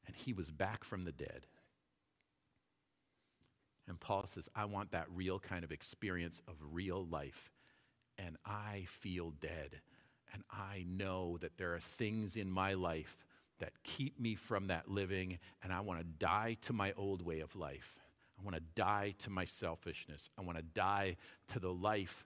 and 0.06 0.15
he 0.15 0.32
was 0.32 0.52
back 0.52 0.86
from 0.86 1.02
the 1.02 1.12
dead. 1.12 1.48
And 3.89 4.00
Paul 4.00 4.26
says, 4.26 4.48
I 4.56 4.63
want 4.63 4.91
that 4.91 5.08
real 5.13 5.38
kind 5.38 5.65
of 5.65 5.74
experience 5.74 6.41
of 6.48 6.56
real 6.72 7.06
life. 7.06 7.52
And 8.17 8.38
I 8.46 8.86
feel 8.88 9.32
dead. 9.32 9.82
And 10.32 10.43
I 10.50 10.86
know 10.88 11.38
that 11.41 11.58
there 11.58 11.76
are 11.76 11.82
things 11.82 12.38
in 12.38 12.50
my 12.50 12.74
life 12.74 13.27
that 13.60 13.84
keep 13.84 14.20
me 14.20 14.36
from 14.36 14.67
that 14.67 14.89
living. 14.89 15.39
And 15.63 15.74
I 15.74 15.82
want 15.82 16.00
to 16.00 16.06
die 16.06 16.58
to 16.62 16.74
my 16.74 16.93
old 16.96 17.22
way 17.22 17.39
of 17.39 17.56
life. 17.56 17.96
I 18.39 18.43
want 18.43 18.56
to 18.56 18.63
die 18.76 19.15
to 19.20 19.30
my 19.30 19.46
selfishness. 19.46 20.30
I 20.38 20.41
want 20.41 20.58
to 20.58 20.63
die 20.63 21.17
to 21.50 21.60
the 21.60 21.74
life 21.74 22.26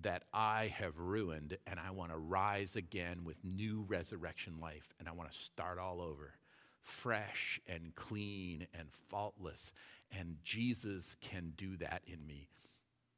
that 0.00 0.24
I 0.32 0.74
have 0.76 0.98
ruined. 0.98 1.58
And 1.66 1.78
I 1.78 1.90
want 1.92 2.10
to 2.10 2.18
rise 2.18 2.74
again 2.74 3.24
with 3.24 3.44
new 3.44 3.84
resurrection 3.86 4.58
life. 4.60 4.92
And 4.98 5.08
I 5.08 5.12
want 5.12 5.30
to 5.30 5.38
start 5.38 5.78
all 5.78 6.00
over, 6.00 6.34
fresh 6.80 7.60
and 7.68 7.94
clean 7.94 8.66
and 8.76 8.88
faultless. 9.08 9.72
And 10.10 10.38
Jesus 10.42 11.16
can 11.20 11.52
do 11.56 11.76
that 11.76 12.02
in 12.06 12.26
me 12.26 12.48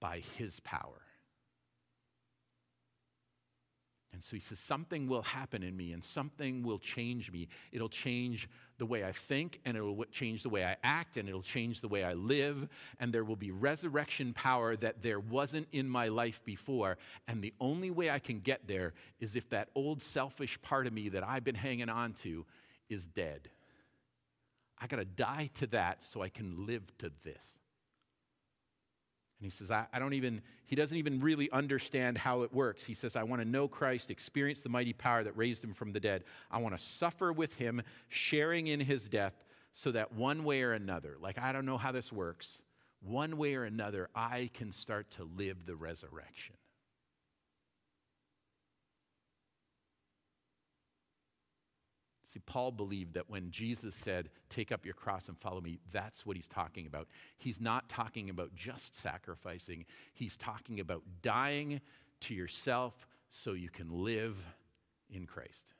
by 0.00 0.22
his 0.36 0.60
power. 0.60 1.05
And 4.16 4.24
so 4.24 4.34
he 4.34 4.40
says, 4.40 4.58
Something 4.58 5.08
will 5.08 5.20
happen 5.20 5.62
in 5.62 5.76
me 5.76 5.92
and 5.92 6.02
something 6.02 6.62
will 6.62 6.78
change 6.78 7.30
me. 7.30 7.48
It'll 7.70 7.90
change 7.90 8.48
the 8.78 8.86
way 8.86 9.04
I 9.04 9.12
think 9.12 9.60
and 9.66 9.76
it'll 9.76 10.04
change 10.06 10.42
the 10.42 10.48
way 10.48 10.64
I 10.64 10.76
act 10.82 11.18
and 11.18 11.28
it'll 11.28 11.42
change 11.42 11.82
the 11.82 11.88
way 11.88 12.02
I 12.02 12.14
live. 12.14 12.66
And 12.98 13.12
there 13.12 13.24
will 13.24 13.36
be 13.36 13.50
resurrection 13.50 14.32
power 14.32 14.74
that 14.76 15.02
there 15.02 15.20
wasn't 15.20 15.68
in 15.70 15.86
my 15.86 16.08
life 16.08 16.42
before. 16.46 16.96
And 17.28 17.42
the 17.42 17.52
only 17.60 17.90
way 17.90 18.08
I 18.08 18.18
can 18.18 18.40
get 18.40 18.66
there 18.66 18.94
is 19.20 19.36
if 19.36 19.50
that 19.50 19.68
old 19.74 20.00
selfish 20.00 20.60
part 20.62 20.86
of 20.86 20.94
me 20.94 21.10
that 21.10 21.22
I've 21.22 21.44
been 21.44 21.54
hanging 21.54 21.90
on 21.90 22.14
to 22.14 22.46
is 22.88 23.06
dead. 23.06 23.50
I 24.78 24.86
got 24.86 24.96
to 24.96 25.04
die 25.04 25.50
to 25.56 25.66
that 25.68 26.02
so 26.02 26.22
I 26.22 26.30
can 26.30 26.64
live 26.64 26.84
to 26.98 27.12
this. 27.22 27.58
And 29.38 29.44
he 29.44 29.50
says, 29.50 29.70
I, 29.70 29.86
I, 29.92 29.98
don't 29.98 30.14
even, 30.14 30.40
he 30.64 30.76
doesn't 30.76 30.96
even 30.96 31.18
really 31.18 31.50
understand 31.50 32.16
how 32.16 32.42
it 32.42 32.52
works. 32.52 32.84
He 32.84 32.94
says, 32.94 33.16
I 33.16 33.22
want 33.22 33.42
to 33.42 33.48
know 33.48 33.68
Christ, 33.68 34.10
experience 34.10 34.62
the 34.62 34.70
mighty 34.70 34.94
power 34.94 35.22
that 35.24 35.36
raised 35.36 35.62
him 35.62 35.74
from 35.74 35.92
the 35.92 36.00
dead. 36.00 36.24
I 36.50 36.58
want 36.58 36.76
to 36.76 36.82
suffer 36.82 37.32
with 37.32 37.54
him, 37.54 37.82
sharing 38.08 38.66
in 38.66 38.80
his 38.80 39.08
death, 39.08 39.34
so 39.74 39.92
that 39.92 40.14
one 40.14 40.44
way 40.44 40.62
or 40.62 40.72
another, 40.72 41.16
like 41.20 41.38
I 41.38 41.52
don't 41.52 41.66
know 41.66 41.76
how 41.76 41.92
this 41.92 42.10
works, 42.10 42.62
one 43.02 43.36
way 43.36 43.54
or 43.54 43.64
another, 43.64 44.08
I 44.14 44.50
can 44.54 44.72
start 44.72 45.10
to 45.12 45.24
live 45.24 45.66
the 45.66 45.76
resurrection. 45.76 46.54
See, 52.36 52.42
Paul 52.44 52.70
believed 52.70 53.14
that 53.14 53.30
when 53.30 53.50
Jesus 53.50 53.94
said, 53.94 54.28
Take 54.50 54.70
up 54.70 54.84
your 54.84 54.92
cross 54.92 55.28
and 55.28 55.38
follow 55.38 55.62
me, 55.62 55.78
that's 55.90 56.26
what 56.26 56.36
he's 56.36 56.46
talking 56.46 56.86
about. 56.86 57.08
He's 57.38 57.62
not 57.62 57.88
talking 57.88 58.28
about 58.28 58.54
just 58.54 58.94
sacrificing, 58.94 59.86
he's 60.12 60.36
talking 60.36 60.78
about 60.78 61.02
dying 61.22 61.80
to 62.20 62.34
yourself 62.34 63.06
so 63.30 63.54
you 63.54 63.70
can 63.70 63.88
live 63.88 64.36
in 65.08 65.24
Christ. 65.24 65.72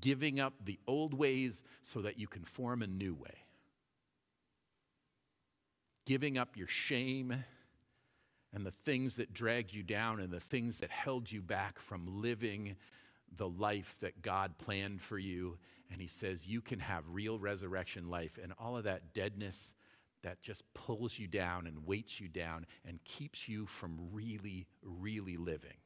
Giving 0.00 0.38
up 0.38 0.54
the 0.64 0.78
old 0.86 1.14
ways 1.14 1.64
so 1.82 2.02
that 2.02 2.16
you 2.16 2.28
can 2.28 2.44
form 2.44 2.80
a 2.80 2.86
new 2.86 3.16
way. 3.16 3.44
Giving 6.04 6.38
up 6.38 6.56
your 6.56 6.68
shame 6.68 7.34
and 8.54 8.64
the 8.64 8.70
things 8.70 9.16
that 9.16 9.34
dragged 9.34 9.74
you 9.74 9.82
down 9.82 10.20
and 10.20 10.32
the 10.32 10.38
things 10.38 10.78
that 10.78 10.92
held 10.92 11.32
you 11.32 11.42
back 11.42 11.80
from 11.80 12.22
living 12.22 12.76
the 13.34 13.48
life 13.48 13.96
that 14.00 14.22
God 14.22 14.58
planned 14.58 15.00
for 15.00 15.18
you. 15.18 15.58
And 15.90 16.00
He 16.00 16.08
says 16.08 16.46
you 16.46 16.60
can 16.60 16.80
have 16.80 17.04
real 17.08 17.38
resurrection 17.38 18.08
life. 18.08 18.38
And 18.42 18.52
all 18.58 18.76
of 18.76 18.84
that 18.84 19.14
deadness 19.14 19.74
that 20.22 20.42
just 20.42 20.62
pulls 20.74 21.18
you 21.18 21.28
down 21.28 21.66
and 21.66 21.86
weights 21.86 22.20
you 22.20 22.28
down 22.28 22.66
and 22.84 23.02
keeps 23.04 23.48
you 23.48 23.66
from 23.66 24.08
really, 24.12 24.66
really 24.82 25.36
living. 25.36 25.76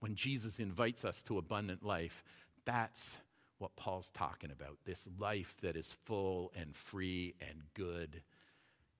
When 0.00 0.14
Jesus 0.14 0.58
invites 0.58 1.04
us 1.04 1.22
to 1.22 1.38
abundant 1.38 1.84
life, 1.84 2.24
that's 2.64 3.18
what 3.58 3.76
Paul's 3.76 4.10
talking 4.10 4.50
about 4.50 4.78
this 4.84 5.08
life 5.18 5.56
that 5.62 5.76
is 5.76 5.92
full 6.04 6.52
and 6.54 6.74
free 6.74 7.34
and 7.40 7.62
good 7.74 8.22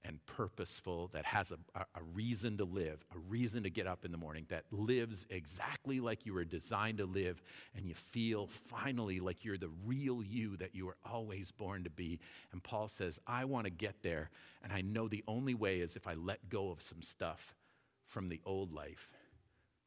and 0.04 0.24
purposeful, 0.26 1.08
that 1.08 1.24
has 1.24 1.52
a, 1.52 1.58
a, 1.74 2.02
reason 2.14 2.56
to 2.58 2.64
live, 2.64 3.04
a 3.14 3.18
reason 3.28 3.64
to 3.64 3.70
get 3.70 3.86
up 3.86 4.04
in 4.04 4.12
the 4.12 4.18
morning, 4.18 4.46
that 4.48 4.64
lives 4.70 5.26
exactly 5.30 5.98
like 5.98 6.24
you 6.24 6.32
were 6.32 6.44
designed 6.44 6.98
to 6.98 7.06
live, 7.06 7.42
and 7.74 7.86
you 7.86 7.94
feel 7.94 8.46
finally 8.46 9.18
like 9.18 9.44
you're 9.44 9.58
the 9.58 9.70
real 9.84 10.22
you 10.22 10.56
that 10.58 10.74
you 10.74 10.86
were 10.86 10.96
always 11.04 11.50
born 11.50 11.82
to 11.84 11.90
be. 11.90 12.20
And 12.52 12.62
Paul 12.62 12.88
says, 12.88 13.18
I 13.26 13.46
want 13.46 13.64
to 13.64 13.70
get 13.70 14.02
there, 14.02 14.30
and 14.62 14.72
I 14.72 14.80
know 14.80 15.08
the 15.08 15.24
only 15.26 15.54
way 15.54 15.80
is 15.80 15.96
if 15.96 16.06
I 16.06 16.14
let 16.14 16.48
go 16.48 16.70
of 16.70 16.82
some 16.82 17.02
stuff 17.02 17.56
from 18.04 18.28
the 18.28 18.40
old 18.46 18.72
life, 18.72 19.10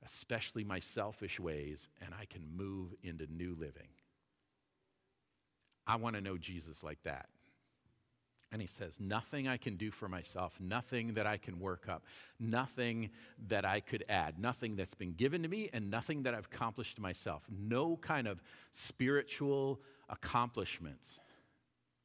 especially 0.04 0.64
my 0.64 0.80
selfish 0.80 1.40
ways, 1.40 1.88
and 2.02 2.14
I 2.14 2.26
can 2.26 2.44
move 2.56 2.94
into 3.04 3.26
new 3.32 3.56
living. 3.58 3.90
I 5.88 5.96
want 5.96 6.16
to 6.16 6.22
know 6.22 6.38
Jesus 6.38 6.84
like 6.84 7.02
that. 7.04 7.30
And 8.52 8.62
he 8.62 8.68
says, 8.68 9.00
Nothing 9.00 9.48
I 9.48 9.58
can 9.58 9.76
do 9.76 9.92
for 9.92 10.08
myself, 10.08 10.60
nothing 10.60 11.14
that 11.14 11.28
I 11.28 11.38
can 11.38 11.60
work 11.60 11.88
up, 11.88 12.04
nothing 12.40 13.12
that 13.48 13.66
I 13.66 13.80
could 13.80 14.04
add, 14.10 14.40
nothing 14.40 14.76
that's 14.76 14.96
been 14.96 15.14
given 15.14 15.44
to 15.44 15.50
me, 15.50 15.70
and 15.72 15.92
nothing 15.92 16.24
that 16.24 16.34
I've 16.34 16.46
accomplished 16.46 17.00
myself. 17.00 17.44
No 17.50 17.98
kind 17.98 18.28
of 18.28 18.42
spiritual 18.72 19.82
accomplishments 20.10 21.20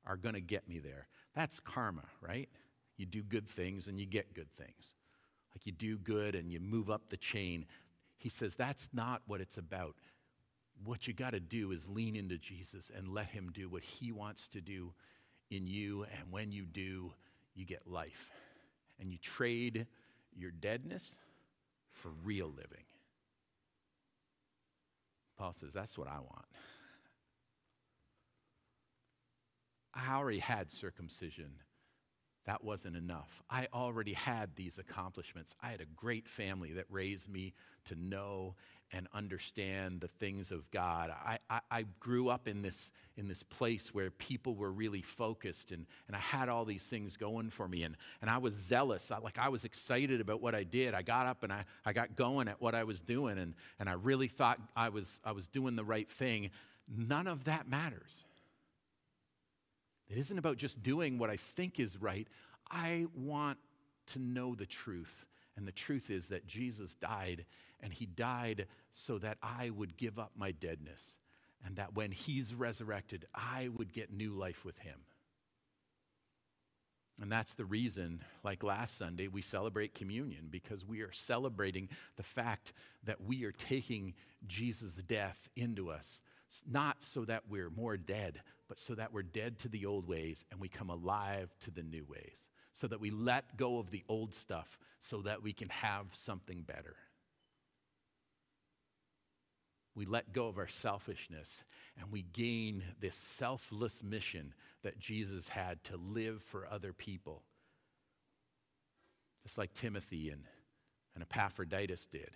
are 0.07 0.17
going 0.17 0.35
to 0.35 0.41
get 0.41 0.69
me 0.69 0.79
there. 0.79 1.09
That's 1.35 1.61
karma, 1.61 2.05
right? 2.21 2.49
You 2.97 3.07
do 3.07 3.23
good 3.23 3.49
things 3.49 3.89
and 3.89 3.99
you 3.99 4.07
get 4.07 4.35
good 4.35 4.53
things. 4.53 4.95
Like 5.55 5.67
you 5.67 5.73
do 5.73 5.97
good 5.97 6.35
and 6.35 6.51
you 6.51 6.61
move 6.61 6.91
up 6.91 7.09
the 7.09 7.17
chain. 7.17 7.67
He 8.17 8.29
says, 8.29 8.55
That's 8.55 8.91
not 8.93 9.23
what 9.27 9.41
it's 9.41 9.59
about. 9.59 9.95
What 10.85 11.07
you 11.07 11.15
got 11.15 11.33
to 11.33 11.41
do 11.41 11.71
is 11.71 11.89
lean 11.89 12.17
into 12.17 12.37
Jesus 12.37 12.91
and 12.95 13.09
let 13.09 13.27
him 13.27 13.51
do 13.53 13.69
what 13.69 13.85
he 13.85 14.13
wants 14.13 14.49
to 14.49 14.61
do 14.61 14.93
in 15.55 15.67
you. 15.67 16.07
And 16.19 16.31
when 16.31 16.53
you 16.53 16.65
do, 16.65 17.13
you 17.55 17.65
get 17.65 17.87
life. 17.87 18.31
And 19.01 19.11
you 19.11 19.19
trade 19.19 19.87
your 20.37 20.51
deadness 20.51 21.15
for 21.91 22.11
real 22.25 22.49
living. 22.49 22.85
Paul 25.37 25.53
says, 25.53 25.71
That's 25.73 25.99
what 25.99 26.09
I 26.09 26.19
want. 26.19 26.47
I 29.95 30.15
already 30.15 30.41
had 30.41 30.71
circumcision. 30.71 31.53
That 32.47 32.63
wasn't 32.63 32.97
enough. 32.97 33.43
I 33.49 33.69
already 33.73 34.13
had 34.13 34.55
these 34.55 34.79
accomplishments. 34.79 35.55
I 35.63 35.69
had 35.69 35.81
a 35.81 35.87
great 35.87 36.29
family 36.29 36.73
that 36.75 36.85
raised 36.91 37.29
me 37.29 37.55
to 37.87 37.95
know 37.95 38.55
and 38.93 39.09
understand 39.13 40.01
the 40.01 40.09
things 40.09 40.53
of 40.53 40.71
God. 40.71 41.11
I, 41.11 41.39
I, 41.51 41.61
I, 41.71 41.85
grew 41.99 42.29
up 42.29 42.47
in 42.47 42.63
this, 42.63 42.91
in 43.17 43.27
this 43.27 43.43
place 43.43 43.93
where 43.93 44.11
people 44.11 44.55
were 44.55 44.71
really 44.71 45.03
focused, 45.03 45.73
and, 45.73 45.87
and 46.07 46.15
I 46.17 46.21
had 46.21 46.49
all 46.49 46.65
these 46.65 46.87
things 46.87 47.17
going 47.17 47.51
for 47.51 47.67
me, 47.67 47.83
and, 47.83 47.97
and 48.21 48.31
I 48.31 48.39
was 48.39 48.55
zealous. 48.55 49.11
I, 49.11 49.19
like 49.19 49.39
I 49.39 49.49
was 49.49 49.65
excited 49.65 50.21
about 50.21 50.41
what 50.41 50.55
I 50.55 50.63
did. 50.63 50.95
I 50.95 51.03
got 51.03 51.27
up 51.27 51.43
and 51.43 51.53
I, 51.53 51.65
I 51.85 51.93
got 51.93 52.15
going 52.15 52.47
at 52.47 52.61
what 52.61 52.75
I 52.75 52.85
was 52.85 53.01
doing, 53.01 53.39
and, 53.39 53.55
and 53.81 53.89
I 53.89 53.95
really 53.95 54.29
thought 54.29 54.61
I 54.77 54.91
was, 54.91 55.19
I 55.25 55.33
was 55.33 55.49
doing 55.49 55.75
the 55.75 55.85
right 55.85 56.09
thing. 56.09 56.51
None 56.89 57.27
of 57.27 57.45
that 57.45 57.69
matters. 57.69 58.25
It 60.09 60.19
isn't 60.19 60.39
about 60.39 60.57
just 60.57 60.83
doing 60.83 61.19
what 61.19 61.31
I 61.31 61.37
think 61.37 61.81
is 61.81 61.97
right. 62.01 62.29
I 62.71 63.07
want 63.15 63.59
to 64.09 64.19
know 64.19 64.55
the 64.55 64.67
truth. 64.67 65.27
And 65.57 65.67
the 65.67 65.73
truth 65.73 66.11
is 66.11 66.29
that 66.29 66.47
Jesus 66.47 66.95
died, 66.95 67.45
and 67.81 67.93
he 67.93 68.07
died 68.07 68.67
so 68.93 69.19
that 69.19 69.39
I 69.43 69.71
would 69.71 69.97
give 69.97 70.19
up 70.19 70.33
my 70.37 70.51
deadness, 70.51 71.17
and 71.65 71.77
that 71.77 71.95
when 71.95 72.11
he's 72.11 72.55
resurrected, 72.55 73.27
I 73.35 73.69
would 73.69 73.93
get 73.93 74.13
new 74.13 74.33
life 74.33 74.65
with 74.65 74.79
him. 74.79 75.01
And 77.21 77.31
that's 77.31 77.55
the 77.55 77.65
reason, 77.65 78.25
like 78.43 78.65
last 78.65 78.99
Sunday, 78.99 79.29
we 79.29 79.41
celebrate 79.41 79.95
communion 79.95 80.49
because 80.51 80.85
we 80.85 81.01
are 81.03 81.13
celebrating 81.13 81.89
the 82.17 82.25
fact 82.25 82.73
that 83.05 83.21
we 83.21 83.45
are 83.45 83.53
taking 83.53 84.15
Jesus' 84.47 84.97
death 84.97 85.49
into 85.55 85.91
us, 85.91 86.21
not 86.69 87.03
so 87.05 87.25
that 87.25 87.45
we're 87.49 87.71
more 87.71 87.97
dead, 87.97 88.43
but 88.69 88.81
so 88.81 88.97
that 88.97 89.13
we're 89.13 89.23
dead 89.23 89.59
to 89.61 89.69
the 89.69 89.87
old 89.87 90.09
ways 90.09 90.45
and 90.51 90.61
we 90.61 90.69
come 90.69 90.91
alive 90.91 91.55
to 91.61 91.71
the 91.71 91.85
new 91.85 92.05
ways, 92.05 92.49
so 92.75 92.87
that 92.89 93.01
we 93.01 93.11
let 93.11 93.57
go 93.57 93.79
of 93.79 93.91
the 93.91 94.05
old 94.09 94.35
stuff 94.35 94.79
so 95.01 95.23
that 95.23 95.43
we 95.43 95.55
can 95.55 95.71
have 95.71 96.07
something 96.13 96.61
better. 96.61 96.97
We 99.95 100.05
let 100.05 100.33
go 100.33 100.49
of 100.49 100.59
our 100.59 100.67
selfishness 100.67 101.63
and 101.99 102.11
we 102.11 102.23
gain 102.23 102.83
this 103.01 103.15
selfless 103.15 104.03
mission 104.03 104.53
that 104.83 104.99
Jesus 104.99 105.49
had 105.49 105.83
to 105.85 105.97
live 105.97 106.43
for 106.43 106.67
other 106.69 106.93
people. 106.93 107.43
Just 109.45 109.57
like 109.57 109.73
Timothy 109.73 110.31
and, 110.31 110.43
and 111.15 111.23
Epaphroditus 111.23 112.07
did 112.07 112.31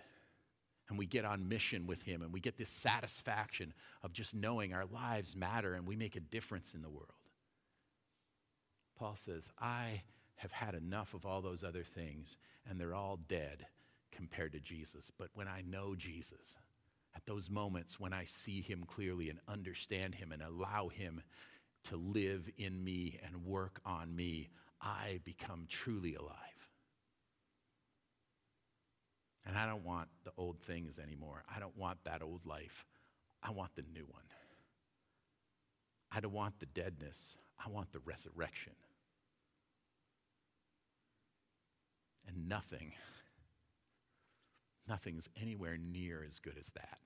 and 0.89 0.97
we 0.97 1.05
get 1.05 1.23
on 1.23 1.47
mission 1.47 1.85
with 1.85 2.01
Him, 2.01 2.23
and 2.23 2.33
we 2.33 2.39
get 2.39 2.57
this 2.57 2.69
satisfaction 2.69 3.73
of 4.01 4.11
just 4.11 4.35
knowing 4.35 4.73
our 4.73 4.85
lives 4.85 5.35
matter 5.35 5.75
and 5.75 5.85
we 5.85 5.95
make 5.95 6.15
a 6.15 6.19
difference 6.19 6.73
in 6.73 6.81
the 6.81 6.89
world. 6.89 7.13
Paul 8.97 9.15
says, 9.15 9.47
I 9.59 10.01
have 10.39 10.51
had 10.53 10.73
enough 10.73 11.13
of 11.13 11.25
all 11.25 11.41
those 11.41 11.65
other 11.65 11.83
things, 11.83 12.37
and 12.67 12.79
they're 12.79 12.95
all 12.95 13.19
dead 13.27 13.65
compared 14.11 14.53
to 14.53 14.59
Jesus. 14.59 15.11
But 15.17 15.29
when 15.33 15.49
I 15.49 15.61
know 15.61 15.95
Jesus, 15.95 16.55
at 17.13 17.25
those 17.25 17.49
moments 17.49 17.99
when 17.99 18.13
I 18.13 18.23
see 18.23 18.61
Him 18.61 18.85
clearly 18.87 19.29
and 19.29 19.39
understand 19.49 20.15
Him 20.15 20.31
and 20.31 20.41
allow 20.41 20.87
Him 20.87 21.21
to 21.85 21.97
live 21.97 22.49
in 22.57 22.81
me 22.81 23.19
and 23.25 23.45
work 23.45 23.81
on 23.85 24.15
me, 24.15 24.49
I 24.81 25.19
become 25.25 25.65
truly 25.67 26.15
alive. 26.15 26.33
And 29.45 29.57
I 29.57 29.65
don't 29.65 29.83
want 29.83 30.07
the 30.23 30.31
old 30.37 30.61
things 30.61 30.99
anymore. 30.99 31.43
I 31.53 31.59
don't 31.59 31.77
want 31.77 31.97
that 32.05 32.21
old 32.21 32.45
life. 32.45 32.85
I 33.43 33.51
want 33.51 33.75
the 33.75 33.83
new 33.93 34.05
one. 34.09 34.23
I 36.11 36.21
don't 36.21 36.33
want 36.33 36.59
the 36.59 36.65
deadness. 36.65 37.35
I 37.63 37.69
want 37.69 37.91
the 37.91 37.99
resurrection. 37.99 38.73
And 42.29 42.47
nothing, 42.47 42.93
nothing's 44.87 45.27
anywhere 45.41 45.77
near 45.77 46.23
as 46.23 46.37
good 46.39 46.57
as 46.59 46.67
that. 46.75 46.99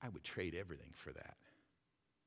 I 0.00 0.08
would 0.08 0.22
trade 0.22 0.54
everything 0.54 0.90
for 0.92 1.12
that. 1.12 1.36